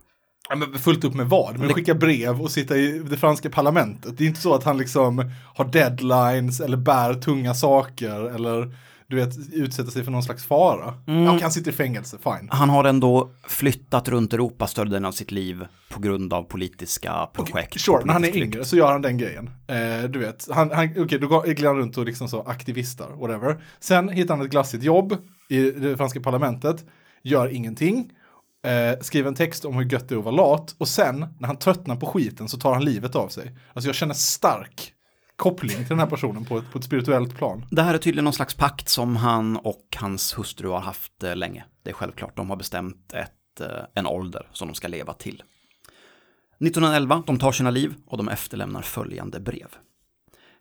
[0.50, 1.66] Ja, men fullt upp med vad?
[1.66, 4.18] Att skicka brev och sitta i det franska parlamentet.
[4.18, 8.76] Det är inte så att han liksom har deadlines eller bär tunga saker eller
[9.08, 10.94] du vet utsätter sig för någon slags fara.
[11.06, 12.50] Ja, han sitter i fängelse, fine.
[12.52, 17.28] Han har ändå flyttat runt Europa större delen av sitt liv på grund av politiska
[17.34, 17.82] projekt.
[17.82, 19.50] Sure, och när han är yngre så gör han den grejen.
[19.68, 23.10] Eh, du vet, han, han, okej, då går- glider han runt och liksom så aktivistar,
[23.22, 23.64] whatever.
[23.80, 25.18] Sen hittar han ett glassigt jobb
[25.50, 26.86] i det franska parlamentet,
[27.24, 28.12] gör ingenting,
[28.66, 31.48] eh, skriver en text om hur gött det är att vara lat och sen när
[31.48, 33.58] han tröttnar på skiten så tar han livet av sig.
[33.74, 34.94] Alltså jag känner stark
[35.36, 37.66] koppling till den här personen på ett, på ett spirituellt plan.
[37.72, 41.36] Det här är tydligen någon slags pakt som han och hans hustru har haft eh,
[41.36, 41.66] länge.
[41.84, 45.44] Det är självklart, de har bestämt ett, eh, en ålder som de ska leva till.
[46.60, 49.68] 1911, de tar sina liv och de efterlämnar följande brev.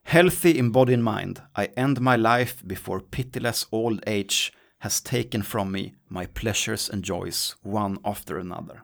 [0.05, 5.43] Healthy in body and mind, I end my life before pitiless old age has taken
[5.43, 8.83] from me my pleasures and joys one after another,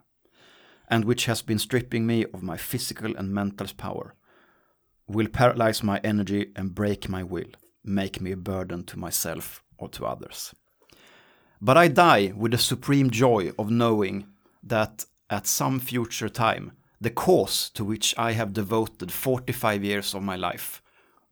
[0.89, 4.15] and which has been stripping me of my physical and mental power,
[5.07, 7.51] will paralyze my energy and break my will,
[7.85, 10.55] make me a burden to myself or to others.
[11.61, 14.27] But I die with the supreme joy of knowing
[14.63, 20.23] that at some future time, the cause to which I have devoted 45 years of
[20.23, 20.83] my life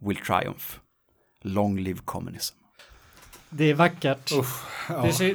[0.00, 0.80] will triumph.
[1.44, 2.61] Long live communism.
[3.52, 4.32] Det är vackert.
[4.32, 5.06] Uff, Det, ja.
[5.06, 5.34] är sy-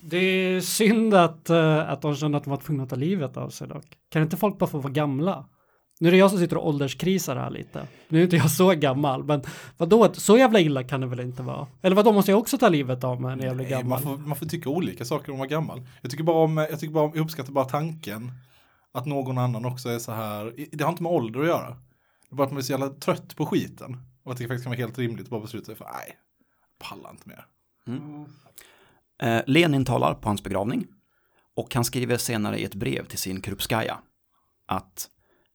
[0.00, 3.36] det är synd att, eh, att de kände att de var tvungna att ta livet
[3.36, 3.84] av sig dock.
[4.08, 5.44] Kan inte folk bara få vara gamla?
[6.00, 7.86] Nu är det jag som sitter och ålderskrisar här lite.
[8.08, 9.42] Nu är inte jag så gammal, men
[9.76, 11.66] vadå, så jävla illa kan det väl inte vara?
[11.82, 13.88] Eller vadå, måste jag också ta livet av mig när jag blir gammal?
[14.04, 15.82] man, får, man får tycka olika saker om att vara gammal.
[16.02, 18.32] Jag tycker bara om, jag tycker bara om, jag uppskattar bara tanken
[18.92, 21.68] att någon annan också är så här, det har inte med ålder att göra.
[21.68, 23.96] Det är bara att man är så jävla trött på skiten.
[24.24, 26.16] Och att det faktiskt kan vara helt rimligt att bara besluta sig för, nej,
[26.78, 27.44] pallar inte mer.
[29.22, 30.86] Eh, Lenin talar på hans begravning
[31.56, 33.98] och han skriver senare i ett brev till sin Krupskaja
[34.66, 35.08] att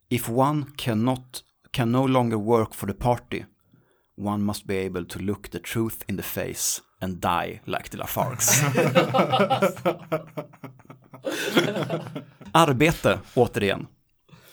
[0.09, 3.43] If one cannot, can no longer work for the party,
[4.17, 7.97] one must be able to look the truth in the face and die like the
[7.97, 8.63] Lafargues.
[12.51, 13.87] Arbete, återigen.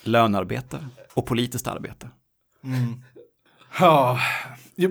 [0.03, 2.11] Lönarbete och politiskt arbete.
[3.79, 4.21] Ja,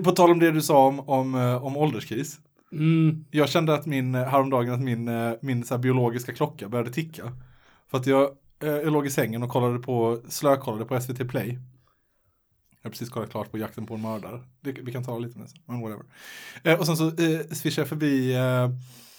[0.04, 2.38] på tal om det du sa om, om, eh, om ålderskris.
[2.72, 3.24] Mm.
[3.30, 6.92] Jag kände att min, eh, häromdagen att min, eh, min så här biologiska klocka började
[6.92, 7.32] ticka.
[7.88, 8.30] För att jag,
[8.62, 11.58] eh, jag låg i sängen och kollade på, slökollade på SVT Play.
[12.82, 14.40] Jag har precis kollat klart på Jakten på en mördare.
[14.60, 16.04] Vi kan ta lite mer, det, men whatever.
[16.62, 18.70] Eh, och sen så eh, swishade jag förbi eh,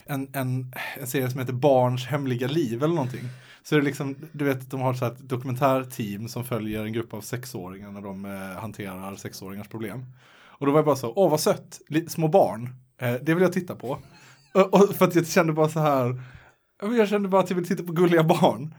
[0.06, 3.24] en, en, en serie som heter Barns hemliga liv eller någonting.
[3.64, 6.94] Så det är liksom, du vet, de har så här ett dokumentärteam som följer en
[6.94, 10.06] grupp av sexåringar när de eh, hanterar sexåringars problem.
[10.62, 12.70] Och då var jag bara så, åh vad sött, små barn,
[13.02, 14.00] Eh, det vill jag titta på.
[14.54, 16.22] Och, och för att jag kände bara så här,
[16.84, 18.76] eh, jag kände bara att jag vill titta på gulliga barn.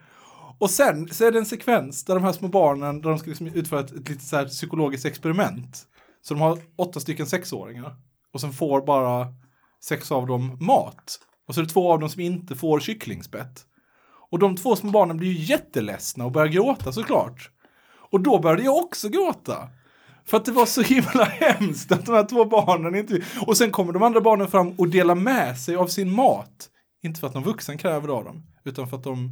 [0.59, 3.29] Och sen så är det en sekvens där de här små barnen, där de ska
[3.29, 5.83] liksom utföra ett, ett litet så här psykologiskt experiment.
[6.23, 7.97] Så de har åtta stycken sexåringar.
[8.33, 9.27] Och sen får bara
[9.85, 11.19] sex av dem mat.
[11.49, 13.67] Och så är det två av dem som inte får kycklingspett.
[14.31, 17.51] Och de två små barnen blir ju jätteledsna och börjar gråta såklart.
[18.11, 19.69] Och då började jag också gråta.
[20.27, 23.21] För att det var så himla hemskt att de här två barnen inte...
[23.47, 26.69] Och sen kommer de andra barnen fram och delar med sig av sin mat.
[27.03, 29.31] Inte för att någon vuxen kräver av dem, utan för att de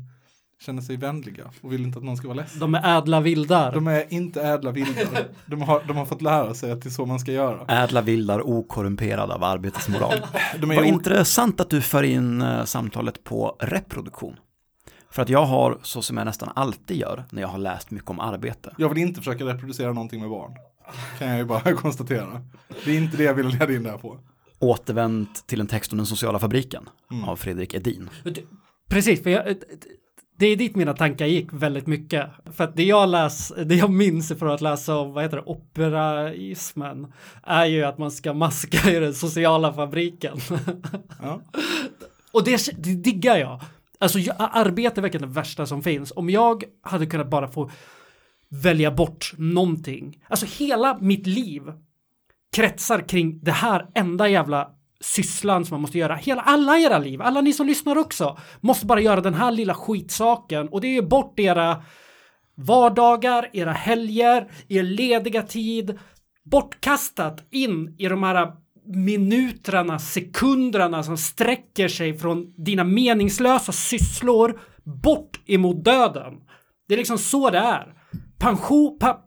[0.66, 2.60] känner sig vänliga och vill inte att någon ska vara ledsen.
[2.60, 3.72] De är ädla vildar.
[3.72, 5.28] De är inte ädla vildar.
[5.46, 7.82] De har, de har fått lära sig att det är så man ska göra.
[7.84, 10.14] Ädla vildar okorrumperade av arbetets moral.
[10.60, 14.36] De är Vad o- intressant att du för in eh, samtalet på reproduktion.
[15.10, 18.10] För att jag har, så som jag nästan alltid gör när jag har läst mycket
[18.10, 20.52] om arbete, Jag vill inte försöka reproducera någonting med barn.
[21.18, 22.42] Kan jag ju bara konstatera.
[22.84, 24.18] Det är inte det jag vill leda in där på.
[24.58, 26.88] återvänt till en text om den sociala fabriken
[27.26, 28.10] av Fredrik Edin.
[28.88, 29.56] Precis, för jag,
[30.40, 32.26] det är dit mina tankar gick väldigt mycket.
[32.52, 35.42] För att det jag läs, det jag minns från att läsa om, vad heter det,
[35.46, 40.38] operaismen, är ju att man ska maska i den sociala fabriken.
[41.22, 41.40] Ja.
[42.32, 43.60] Och det, det diggar jag.
[43.98, 46.12] Alltså jag, arbete är verkligen det värsta som finns.
[46.16, 47.70] Om jag hade kunnat bara få
[48.50, 50.18] välja bort någonting.
[50.28, 51.62] Alltså hela mitt liv
[52.52, 56.14] kretsar kring det här enda jävla sysslan som man måste göra.
[56.14, 59.74] Hela, alla era liv, alla ni som lyssnar också, måste bara göra den här lilla
[59.74, 60.68] skitsaken.
[60.68, 61.82] Och det är ju bort era
[62.54, 65.98] vardagar, era helger, er lediga tid.
[66.44, 68.52] Bortkastat in i de här
[68.86, 76.34] minuterna, sekunderna som sträcker sig från dina meningslösa sysslor bort emot döden.
[76.88, 77.99] Det är liksom så det är.
[78.38, 79.24] Pension, pa,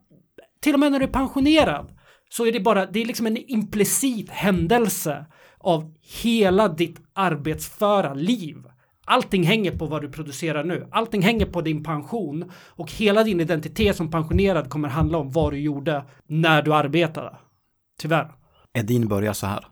[0.62, 1.98] till och med när du är pensionerad
[2.30, 5.26] så är det bara, det är liksom en implicit händelse
[5.58, 5.94] av
[6.24, 8.58] hela ditt arbetsföra liv.
[9.06, 10.88] Allting hänger på vad du producerar nu.
[10.92, 15.54] Allting hänger på din pension och hela din identitet som pensionerad kommer handla om vad
[15.54, 17.38] du gjorde när du arbetade.
[18.00, 18.32] Tyvärr.
[18.74, 19.66] Edin börjar så här.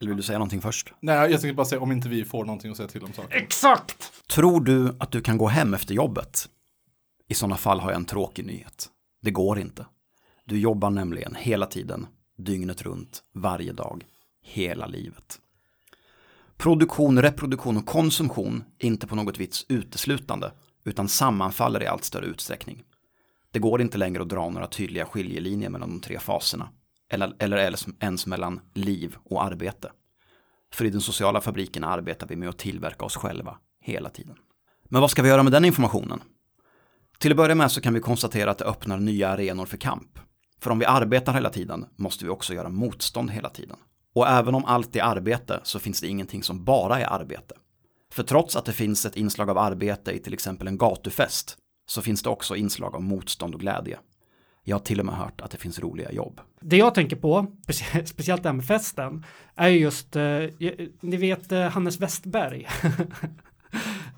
[0.00, 0.94] Eller vill du säga någonting först?
[1.00, 3.36] Nej, jag tänkte bara säga om inte vi får någonting att säga till om saker.
[3.36, 4.12] Exakt!
[4.30, 6.48] Tror du att du kan gå hem efter jobbet?
[7.28, 8.88] I sådana fall har jag en tråkig nyhet.
[9.22, 9.86] Det går inte.
[10.44, 12.06] Du jobbar nämligen hela tiden,
[12.38, 14.04] dygnet runt, varje dag,
[14.42, 15.40] hela livet.
[16.56, 20.52] Produktion, reproduktion och konsumtion är inte på något vis uteslutande,
[20.84, 22.84] utan sammanfaller i allt större utsträckning.
[23.50, 26.68] Det går inte längre att dra några tydliga skiljelinjer mellan de tre faserna,
[27.10, 29.92] eller, eller ens- ens mellan liv och arbete.
[30.72, 34.36] För i den sociala fabriken arbetar vi med att tillverka oss själva hela tiden.
[34.84, 36.20] Men vad ska vi göra med den informationen?
[37.18, 40.18] Till att börja med så kan vi konstatera att det öppnar nya arenor för kamp.
[40.60, 43.76] För om vi arbetar hela tiden måste vi också göra motstånd hela tiden.
[44.14, 47.54] Och även om allt är arbete så finns det ingenting som bara är arbete.
[48.12, 52.02] För trots att det finns ett inslag av arbete i till exempel en gatufest så
[52.02, 53.98] finns det också inslag av motstånd och glädje.
[54.64, 56.40] Jag har till och med hört att det finns roliga jobb.
[56.60, 57.46] Det jag tänker på,
[58.04, 59.24] speciellt det här med festen,
[59.54, 60.22] är just, eh,
[61.00, 62.68] ni vet eh, Hannes Westberg.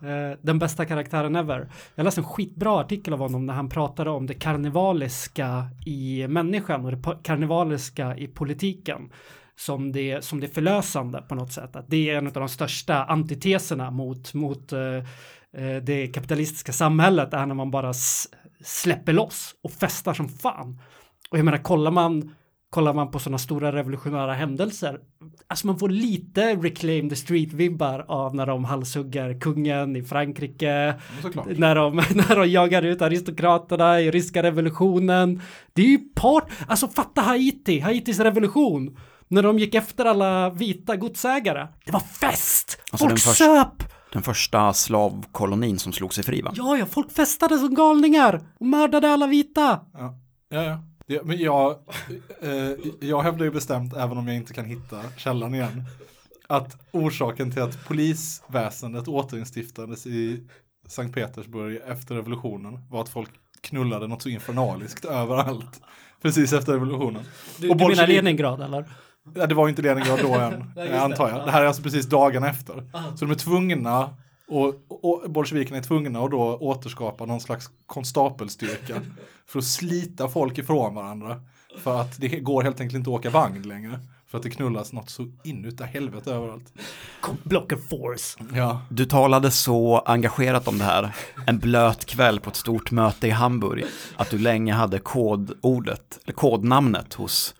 [0.03, 1.69] Eh, Den bästa karaktären ever.
[1.95, 6.85] Jag läste en skitbra artikel av honom när han pratade om det karnevaliska i människan
[6.85, 9.13] och det karnevaliska i politiken.
[9.57, 11.77] Som det, som det förlösande på något sätt.
[11.77, 14.81] Att det är en av de största antiteserna mot, mot eh,
[15.53, 17.93] eh det kapitalistiska samhället är när man bara
[18.61, 20.81] släpper loss och festar som fan.
[21.31, 22.35] Och jag menar, kollar man,
[22.71, 25.01] kollar man på sådana stora revolutionära händelser,
[25.47, 30.95] alltså man får lite reclaim the street-vibbar av när de halshugger kungen i Frankrike,
[31.57, 35.43] när de, när de jagar ut aristokraterna i ryska revolutionen.
[35.73, 38.97] Det är ju part, alltså fatta Haiti, Haitis revolution.
[39.31, 41.69] När de gick efter alla vita godsägare.
[41.85, 42.81] Det var fest!
[42.91, 43.93] Alltså Folk den första- söp!
[44.13, 46.53] Den första slavkolonin som slog sig fri va?
[46.55, 49.81] Ja, ja, folk festade som galningar och mördade alla vita.
[49.93, 50.63] Ja, ja.
[50.63, 50.79] ja.
[51.09, 51.77] Det, men jag,
[52.43, 55.85] eh, jag hävdar ju bestämt, även om jag inte kan hitta källan igen,
[56.49, 60.49] att orsaken till att polisväsendet återinstiftades i
[60.89, 63.31] Sankt Petersburg efter revolutionen var att folk
[63.61, 65.81] knullade något så infernaliskt överallt.
[66.23, 67.25] Precis efter revolutionen.
[67.59, 68.85] Du, Och du menar Leningrad eller?
[69.35, 71.47] Ja, det var ju inte Leningrad då än, Nej, antar jag.
[71.47, 72.91] Det här är alltså precis dagarna efter.
[73.17, 74.17] Så de är tvungna,
[74.49, 79.03] och, och bolsjevikerna är tvungna att då återskapa någon slags konstapelstyrka
[79.47, 81.41] för att slita folk ifrån varandra.
[81.79, 84.01] För att det går helt enkelt inte att åka vagn längre.
[84.27, 86.73] För att det knullas något så inuti helvete överallt.
[87.43, 88.39] Blocker Force.
[88.55, 91.15] Ja, Du talade så engagerat om det här
[91.47, 93.85] en blöt kväll på ett stort möte i Hamburg
[94.17, 97.55] att du länge hade kodordet, eller kodnamnet hos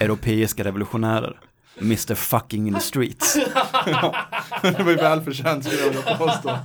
[0.00, 1.40] europeiska revolutionärer.
[1.78, 3.34] Mr fucking in the streets.
[4.62, 6.58] det var ju välförtjänt skulle jag vilja påstå.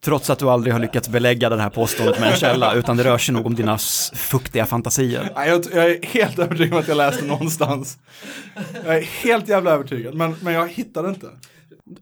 [0.00, 3.04] Trots att du aldrig har lyckats belägga det här påståendet med en källa, utan det
[3.04, 3.78] rör sig nog om dina
[4.14, 5.30] fuktiga fantasier.
[5.34, 7.98] Nej, jag, jag är helt övertygad om att jag läste någonstans.
[8.84, 11.26] Jag är helt jävla övertygad, men, men jag hittade inte.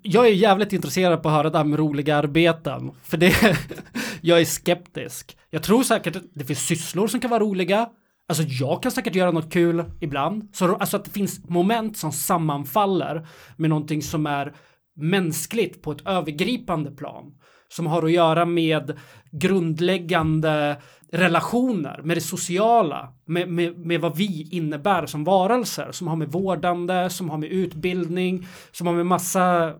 [0.02, 2.90] Jag är jävligt intresserad på att höra det här med roliga arbeten.
[3.02, 3.34] För det,
[4.20, 5.36] jag är skeptisk.
[5.50, 7.88] Jag tror säkert att det finns sysslor som kan vara roliga.
[8.28, 10.48] Alltså jag kan säkert göra något kul ibland.
[10.52, 14.54] Så, alltså att det finns moment som sammanfaller med någonting som är
[14.96, 17.34] mänskligt på ett övergripande plan.
[17.68, 18.98] Som har att göra med
[19.32, 20.76] grundläggande
[21.12, 25.92] relationer, med det sociala, med, med, med vad vi innebär som varelser.
[25.92, 29.74] Som har med vårdande, som har med utbildning, som har med massa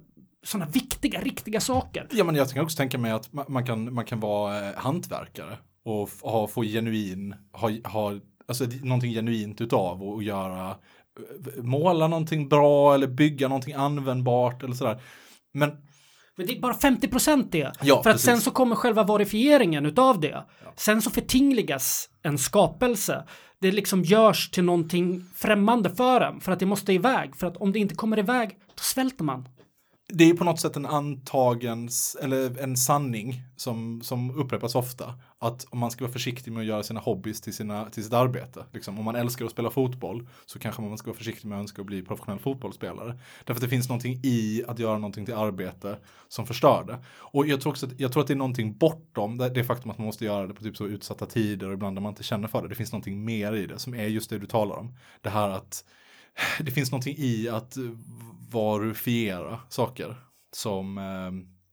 [0.44, 2.06] sådana viktiga, riktiga saker.
[2.10, 5.58] Ja, men jag kan också tänka mig att man kan, man kan vara eh, hantverkare
[5.84, 8.12] och ha, få genuin, ha, ha
[8.48, 14.62] alltså, någonting genuint utav och, och göra, eh, måla någonting bra eller bygga någonting användbart
[14.62, 15.00] eller sådär.
[15.54, 15.70] Men
[16.36, 17.72] Men det är bara 50 procent det.
[17.82, 18.24] Ja, För att precis.
[18.26, 20.44] sen så kommer själva verifieringen utav det.
[20.76, 23.24] Sen så förtingligas en skapelse.
[23.60, 26.40] Det liksom görs till någonting främmande för en.
[26.40, 27.36] För att det måste iväg.
[27.36, 29.48] För att om det inte kommer iväg, då svälter man
[30.08, 35.14] det är på något sätt en antagens, eller en sanning som, som upprepas ofta.
[35.38, 38.12] Att om man ska vara försiktig med att göra sina hobbys till, sina, till sitt
[38.12, 38.64] arbete.
[38.72, 41.60] Liksom, om man älskar att spela fotboll så kanske man ska vara försiktig med att
[41.60, 43.18] önska att bli professionell fotbollsspelare.
[43.44, 45.98] Därför att det finns någonting i att göra någonting till arbete
[46.28, 46.98] som förstör det.
[47.08, 49.90] Och jag tror också att, jag tror att det är någonting bortom det, det faktum
[49.90, 52.22] att man måste göra det på typ så utsatta tider och ibland där man inte
[52.22, 52.68] känner för det.
[52.68, 54.94] Det finns någonting mer i det som är just det du talar om.
[55.20, 55.84] Det här att
[56.60, 57.76] det finns någonting i att
[58.50, 60.16] varufiera saker
[60.52, 61.32] som, eh,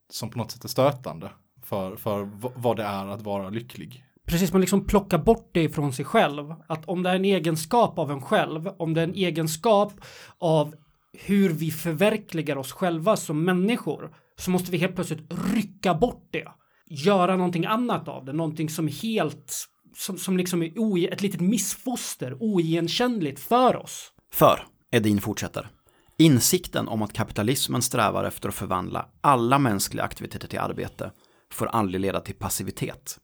[0.09, 1.31] som på något sätt är stötande
[1.63, 4.05] för, för vad det är att vara lycklig.
[4.27, 6.53] Precis, man liksom plockar bort det ifrån sig själv.
[6.67, 9.93] Att om det är en egenskap av en själv, om det är en egenskap
[10.37, 10.75] av
[11.13, 16.47] hur vi förverkligar oss själva som människor, så måste vi helt plötsligt rycka bort det.
[16.85, 19.53] Göra någonting annat av det, någonting som helt,
[19.95, 24.11] som, som liksom är ett litet missfoster, oigenkännligt för oss.
[24.33, 25.69] För, Edin fortsätter,
[26.17, 31.11] insikten om att kapitalismen strävar efter att förvandla alla mänskliga aktiviteter till arbete
[31.51, 33.19] får aldrig leda till passivitet.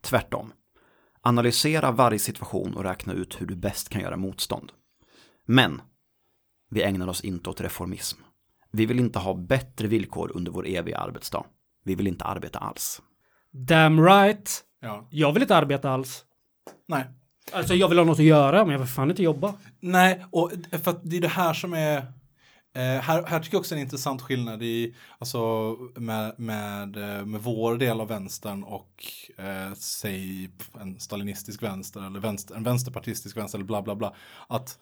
[0.00, 0.52] Tvärtom.
[1.20, 4.72] Analysera varje situation och räkna ut hur du bäst kan göra motstånd.
[5.46, 5.82] Men,
[6.70, 8.18] vi ägnar oss inte åt reformism.
[8.70, 11.44] Vi vill inte ha bättre villkor under vår eviga arbetsdag.
[11.84, 13.02] Vi vill inte arbeta alls.
[13.50, 14.64] Damn right.
[14.80, 15.08] Ja.
[15.10, 16.24] Jag vill inte arbeta alls.
[16.88, 17.04] Nej.
[17.52, 19.54] Alltså jag vill ha något att göra, men jag vill fan inte jobba.
[19.80, 21.96] Nej, och för att det är det här som är
[22.74, 27.42] eh, här, här tycker jag också en intressant skillnad i, alltså med, med, eh, med
[27.42, 29.04] vår del av vänstern och
[29.38, 34.14] eh, säg en stalinistisk vänster eller vänster, en vänsterpartistisk vänster eller bla bla bla.
[34.48, 34.78] Att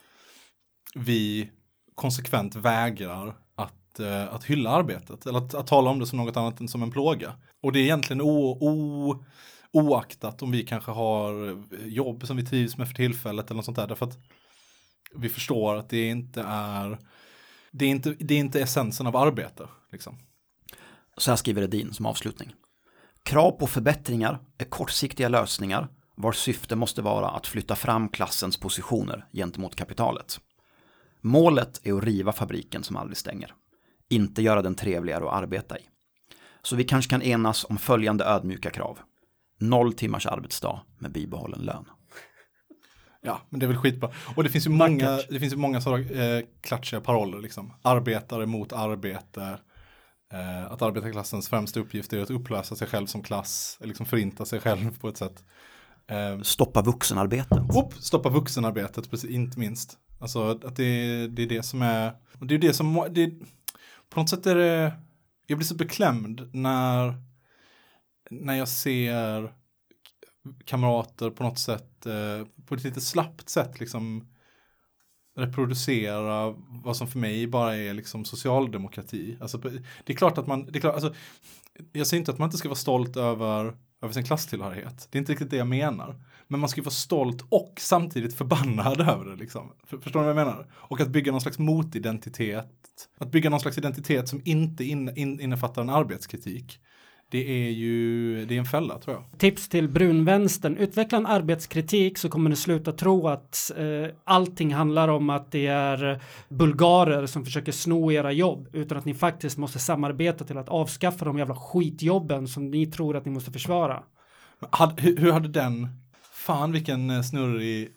[0.95, 1.51] vi
[1.95, 6.37] konsekvent vägrar att, eh, att hylla arbetet eller att, att tala om det som något
[6.37, 7.33] annat än som en plåga.
[7.63, 9.25] Och det är egentligen o, o,
[9.73, 13.77] oaktat om vi kanske har jobb som vi trivs med för tillfället eller något sånt
[13.77, 13.87] där.
[13.87, 14.19] Därför att
[15.15, 16.99] vi förstår att det inte är
[17.71, 19.69] det är inte, det är inte essensen av arbete.
[19.93, 20.19] Liksom.
[21.17, 22.55] Så här skriver Edin som avslutning.
[23.23, 29.27] Krav på förbättringar är kortsiktiga lösningar vars syfte måste vara att flytta fram klassens positioner
[29.33, 30.41] gentemot kapitalet.
[31.21, 33.55] Målet är att riva fabriken som aldrig stänger.
[34.09, 35.83] Inte göra den trevligare att arbeta i.
[36.63, 38.99] Så vi kanske kan enas om följande ödmjuka krav.
[39.59, 41.85] Noll timmars arbetsdag med bibehållen lön.
[43.21, 44.11] Ja, men det är väl skitbra.
[44.37, 47.39] Och det finns ju många, det finns ju många sådana eh, klatschiga paroller.
[47.39, 47.73] Liksom.
[47.83, 49.59] Arbetare mot arbete.
[50.33, 53.79] Eh, att arbetarklassens främsta uppgift är att upplösa sig själv som klass.
[53.81, 55.45] Liksom förinta sig själv på ett sätt.
[56.11, 57.59] Eh, Stoppa vuxenarbetet.
[57.77, 59.99] upp, stoppa vuxenarbetet, precis, inte minst.
[60.21, 63.31] Alltså att det, det är det som är, och det är det som, det,
[64.11, 64.93] på något sätt är det,
[65.47, 67.15] jag blir så beklämd när,
[68.31, 69.53] när jag ser
[70.65, 74.29] kamrater på något sätt, eh, på ett lite slappt sätt liksom,
[75.37, 76.55] reproducera
[76.85, 79.37] vad som för mig bara är liksom socialdemokrati.
[79.41, 79.59] Alltså,
[80.05, 81.15] det är klart att man, det är klart, alltså,
[81.93, 85.09] jag säger inte att man inte ska vara stolt över, över sin klasstillhörighet.
[85.11, 86.25] Det är inte riktigt det jag menar.
[86.49, 89.37] Men man ska ju vara stolt och samtidigt förbannad över det.
[89.37, 89.73] Liksom.
[89.85, 90.73] För, förstår ni vad jag menar?
[90.75, 93.09] Och att bygga någon slags motidentitet.
[93.19, 96.79] Att bygga någon slags identitet som inte in, in, innefattar en arbetskritik.
[97.31, 99.39] Det är ju det är en fälla tror jag.
[99.39, 100.77] Tips till brunvänstern.
[100.77, 105.67] Utveckla en arbetskritik så kommer ni sluta tro att eh, allting handlar om att det
[105.67, 108.69] är bulgarer som försöker sno era jobb.
[108.73, 113.17] Utan att ni faktiskt måste samarbeta till att avskaffa de jävla skitjobben som ni tror
[113.17, 114.03] att ni måste försvara.
[114.71, 115.89] Hade, hur, hur hade den,
[116.33, 117.89] fan vilken eh, snurrig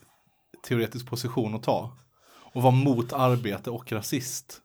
[0.67, 1.97] teoretisk position att ta.
[2.53, 4.61] Och vara mot arbete och rasist.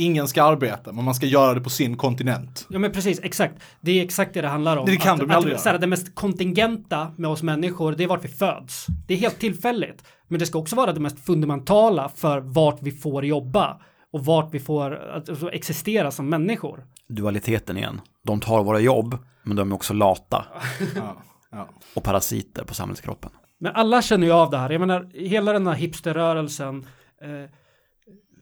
[0.00, 2.66] Ingen ska arbeta, men man ska göra det på sin kontinent.
[2.70, 3.54] Ja men precis, exakt.
[3.80, 4.86] Det är exakt det det handlar om.
[4.86, 5.80] Det kan att, de aldrig att, så här, göra.
[5.80, 8.86] Det mest kontingenta med oss människor, det är vart vi föds.
[9.06, 10.04] Det är helt tillfälligt.
[10.28, 13.80] Men det ska också vara det mest fundamentala för vart vi får jobba
[14.12, 16.84] och vart vi får alltså, existera som människor.
[17.08, 18.00] Dualiteten igen.
[18.24, 20.44] De tar våra jobb, men de är också lata
[20.96, 21.16] Ja,
[21.50, 21.68] ja.
[21.94, 23.30] och parasiter på samhällskroppen.
[23.60, 24.70] Men alla känner ju av det här.
[24.70, 26.86] Jag menar, hela den här hipsterrörelsen.
[27.22, 27.50] Eh,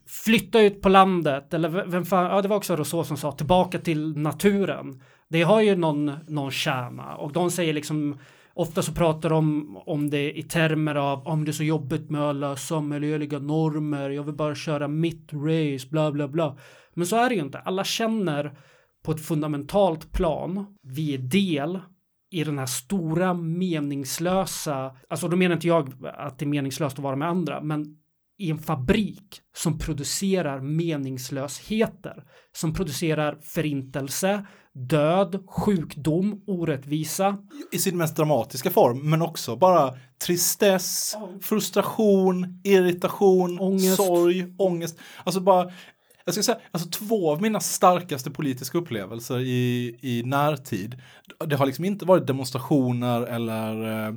[0.07, 1.53] flytta ut på landet.
[1.53, 5.01] Eller vem fan, ja det var också Rousseau som sa tillbaka till naturen.
[5.29, 7.15] Det har ju någon, någon kärna.
[7.15, 8.17] Och de säger liksom,
[8.53, 12.21] ofta så pratar de om det i termer av om det är så jobbigt med
[12.21, 14.09] alla samhälleliga normer.
[14.09, 16.57] Jag vill bara köra mitt race, bla bla bla.
[16.93, 17.59] Men så är det ju inte.
[17.59, 18.57] Alla känner
[19.03, 21.79] på ett fundamentalt plan, vi är del
[22.31, 27.03] i den här stora meningslösa, alltså då menar inte jag att det är meningslöst att
[27.03, 27.97] vara med andra, men
[28.37, 32.23] i en fabrik som producerar meningslösheter,
[32.55, 37.37] som producerar förintelse, död, sjukdom, orättvisa.
[37.71, 39.93] I sin mest dramatiska form, men också bara
[40.25, 43.95] tristess, frustration, irritation, Ångest.
[43.95, 44.99] sorg, ångest.
[45.23, 45.71] Alltså bara,
[46.25, 51.01] jag ska säga, alltså två av mina starkaste politiska upplevelser i, i närtid,
[51.45, 54.13] det har liksom inte varit demonstrationer eller eh,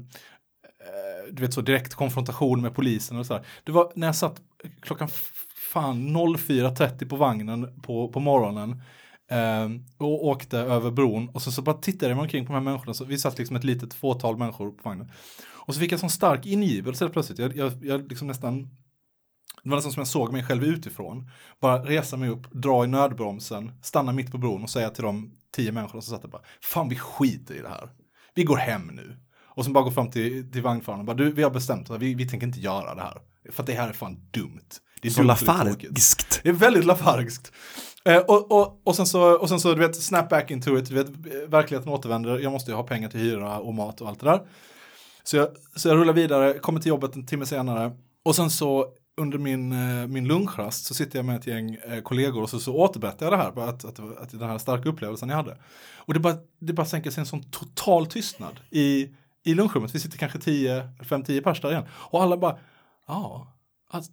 [1.33, 3.47] du vet så direkt konfrontation med polisen och sådär.
[3.65, 4.41] Det var när jag satt
[4.81, 5.09] klockan
[5.73, 8.83] fan 04.30 på vagnen på, på morgonen
[9.31, 9.69] eh,
[9.99, 12.65] och åkte över bron och så, så bara tittade jag mig omkring på de här
[12.65, 12.95] människorna.
[12.95, 15.13] Så vi satt liksom ett litet fåtal människor på vagnen.
[15.71, 17.39] Och så fick jag sån stark ingivelse helt plötsligt.
[17.39, 18.69] Jag, jag, jag liksom nästan
[19.63, 21.31] det var nästan som jag såg mig själv utifrån.
[21.61, 25.39] Bara resa mig upp, dra i nödbromsen, stanna mitt på bron och säga till de
[25.53, 27.91] tio människorna som satt där bara, fan vi skiter i det här.
[28.35, 29.17] Vi går hem nu.
[29.61, 32.01] Och så bara gå fram till, till vagnföraren och bara, du vi har bestämt att
[32.01, 33.19] vi, vi tänker inte göra det här.
[33.53, 34.69] För att det här är fan dumt.
[35.03, 35.27] Det är Så och
[36.43, 37.53] det är väldigt lafargiskt.
[38.05, 40.89] Eh, och, och, och, sen så, och sen så, du vet, snap back into it,
[40.89, 41.09] du vet,
[41.49, 44.41] verkligheten återvänder, jag måste ju ha pengar till hyra och mat och allt det där.
[45.23, 47.93] Så jag, så jag rullar vidare, kommer till jobbet en timme senare,
[48.25, 48.87] och sen så
[49.17, 52.61] under min, eh, min lunchrast så sitter jag med ett gäng eh, kollegor och så,
[52.61, 55.57] så återberättar jag det här, bara att, att, att den här starka upplevelsen jag hade.
[55.95, 59.09] Och det bara, det bara sänker sig en sån total tystnad i,
[59.51, 62.59] i lunchrummet, vi sitter kanske 10, 5-10 pers där igen, och alla bara,
[63.07, 63.53] ja,
[63.91, 64.05] att,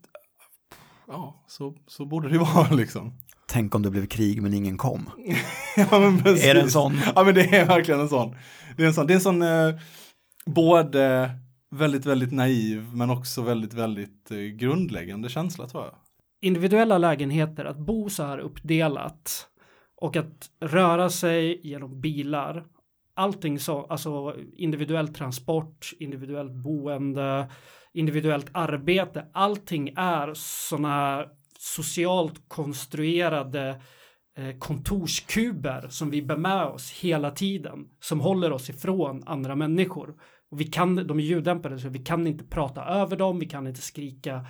[1.08, 3.14] ja, så, så borde det ju vara liksom.
[3.50, 5.10] Tänk om det blev krig men ingen kom.
[5.92, 6.46] Ja, men precis.
[6.46, 7.00] Är det en sån?
[7.16, 8.36] Ja men det är verkligen en sån.
[8.78, 9.76] Det är en sån, det är en sån eh,
[10.46, 11.32] både
[11.72, 15.94] väldigt, väldigt naiv men också väldigt, väldigt eh, grundläggande känsla tror jag.
[16.42, 19.48] individuella lägenheter, att bo så här uppdelat
[20.02, 22.66] och att röra sig genom bilar.
[23.18, 27.48] Allting så, alltså individuell transport, individuellt boende,
[27.94, 29.26] individuellt arbete.
[29.34, 31.26] Allting är sådana
[31.60, 33.82] socialt konstruerade
[34.38, 40.16] eh, kontorskuber som vi bär med oss hela tiden, som håller oss ifrån andra människor.
[40.52, 43.68] Och vi kan, de är ljuddämpade så vi kan inte prata över dem, vi kan
[43.68, 44.46] inte skrika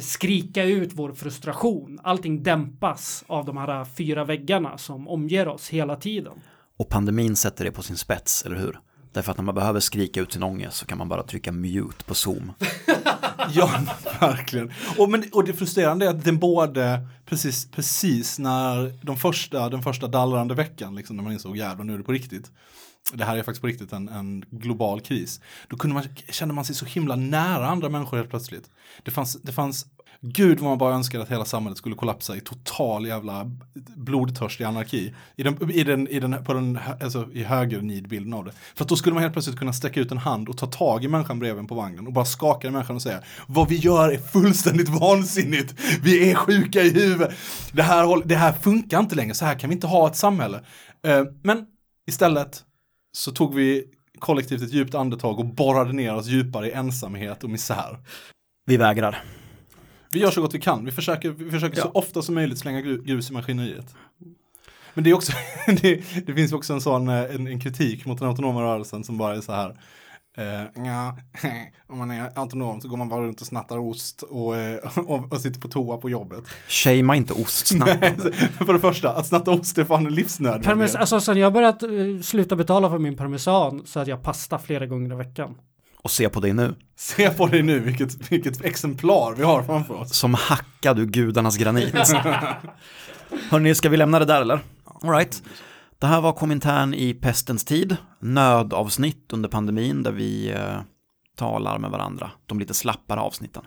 [0.00, 2.00] skrika ut vår frustration.
[2.02, 6.40] Allting dämpas av de här fyra väggarna som omger oss hela tiden.
[6.76, 8.80] Och pandemin sätter det på sin spets, eller hur?
[9.12, 12.04] Därför att när man behöver skrika ut sin ångest så kan man bara trycka mute
[12.04, 12.52] på Zoom.
[13.52, 13.80] Ja,
[14.20, 14.72] verkligen.
[14.98, 19.82] Och, men, och det frustrerande är att den både, precis, precis när de första, den
[19.82, 22.50] första dallrande veckan, liksom, när man insåg jävlar nu är det på riktigt.
[23.12, 25.40] Det här är faktiskt på riktigt en, en global kris.
[25.68, 28.70] Då kunde man, kände man sig så himla nära andra människor helt plötsligt.
[29.02, 29.86] Det fanns, det fanns
[30.28, 33.50] Gud vad man bara önskade att hela samhället skulle kollapsa i total jävla
[33.96, 35.14] blodtörstig anarki.
[35.36, 38.52] I den, i den, i den, på den, alltså, i högernidbilden av det.
[38.74, 41.04] För att då skulle man helt plötsligt kunna sträcka ut en hand och ta tag
[41.04, 43.76] i människan bredvid en på vagnen och bara skaka i människan och säga vad vi
[43.76, 45.74] gör är fullständigt vansinnigt.
[46.02, 47.34] Vi är sjuka i huvudet.
[47.72, 50.60] Det här, det här funkar inte längre, så här kan vi inte ha ett samhälle.
[51.06, 51.66] Eh, men
[52.06, 52.62] istället
[53.12, 53.84] så tog vi
[54.18, 57.98] kollektivt ett djupt andetag och borrade ner oss djupare i ensamhet och misär.
[58.66, 59.22] Vi vägrar.
[60.10, 60.84] Vi gör så gott vi kan.
[60.84, 61.98] Vi försöker, vi försöker så Ja.
[62.00, 63.94] ofta som möjligt slänga gru- grus i maskineriet.
[64.94, 65.32] Men det är också,
[65.66, 69.18] det, det finns också en sån eh, en, en kritik mot den autonoma rörelsen som
[69.18, 69.76] bara är så här.
[70.38, 71.16] Eh, ja,
[71.86, 75.32] om man är autonom så går man bara runt och snattar ost och, eh, och,
[75.32, 76.44] och sitter på toa på jobbet.
[76.68, 78.32] Shamea inte ostsnatten.
[78.66, 80.66] För det första, att snatta ost är fan en livsnödvändighet.
[80.72, 81.88] Parmes alltså sen jag börjat eh,
[82.22, 85.54] sluta betala för min parmesan så att jag pasta flera gånger i veckan.
[86.06, 86.74] Och se på dig nu.
[86.96, 90.14] Se på dig nu vilket, vilket exemplar vi har framför oss.
[90.14, 91.94] Som hackad ur gudarnas granit.
[93.50, 94.60] Hörni, ska vi lämna det där eller?
[95.02, 95.42] All right.
[95.98, 97.96] Det här var Komintern i pestens tid.
[98.20, 100.80] Nödavsnitt under pandemin där vi eh,
[101.36, 102.30] talar med varandra.
[102.46, 103.62] De lite slappare avsnitten.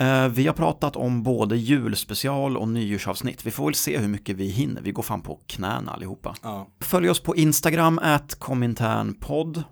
[0.00, 3.46] Eh, vi har pratat om både julspecial och nyårsavsnitt.
[3.46, 4.82] Vi får väl se hur mycket vi hinner.
[4.82, 6.34] Vi går fan på knäna allihopa.
[6.42, 6.68] Ja.
[6.80, 9.62] Följ oss på Instagram, at kominternpodd.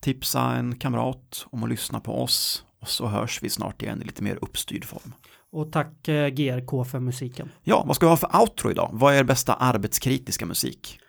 [0.00, 2.64] Tipsa en kamrat om att lyssna på oss.
[2.80, 5.14] Och så hörs vi snart igen i lite mer uppstyrd form.
[5.50, 7.50] Och tack eh, GRK för musiken.
[7.62, 8.90] Ja, vad ska vi ha för outro idag?
[8.92, 11.00] Vad är er bästa arbetskritiska musik?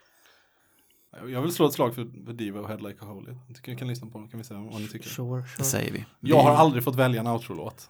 [1.27, 3.31] Jag vill slå ett slag för, för Diva och Head Like a Holy.
[3.47, 5.09] Jag tycker ni kan lyssna på den, kan vi se vad ni tycker.
[5.09, 5.63] Sure, Det sure.
[5.63, 6.05] säger vi.
[6.19, 7.89] Jag har aldrig fått välja en outro-låt.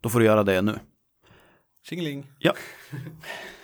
[0.00, 0.78] Då får du göra det nu.
[1.84, 2.26] Tjingeling.
[2.38, 2.52] Ja.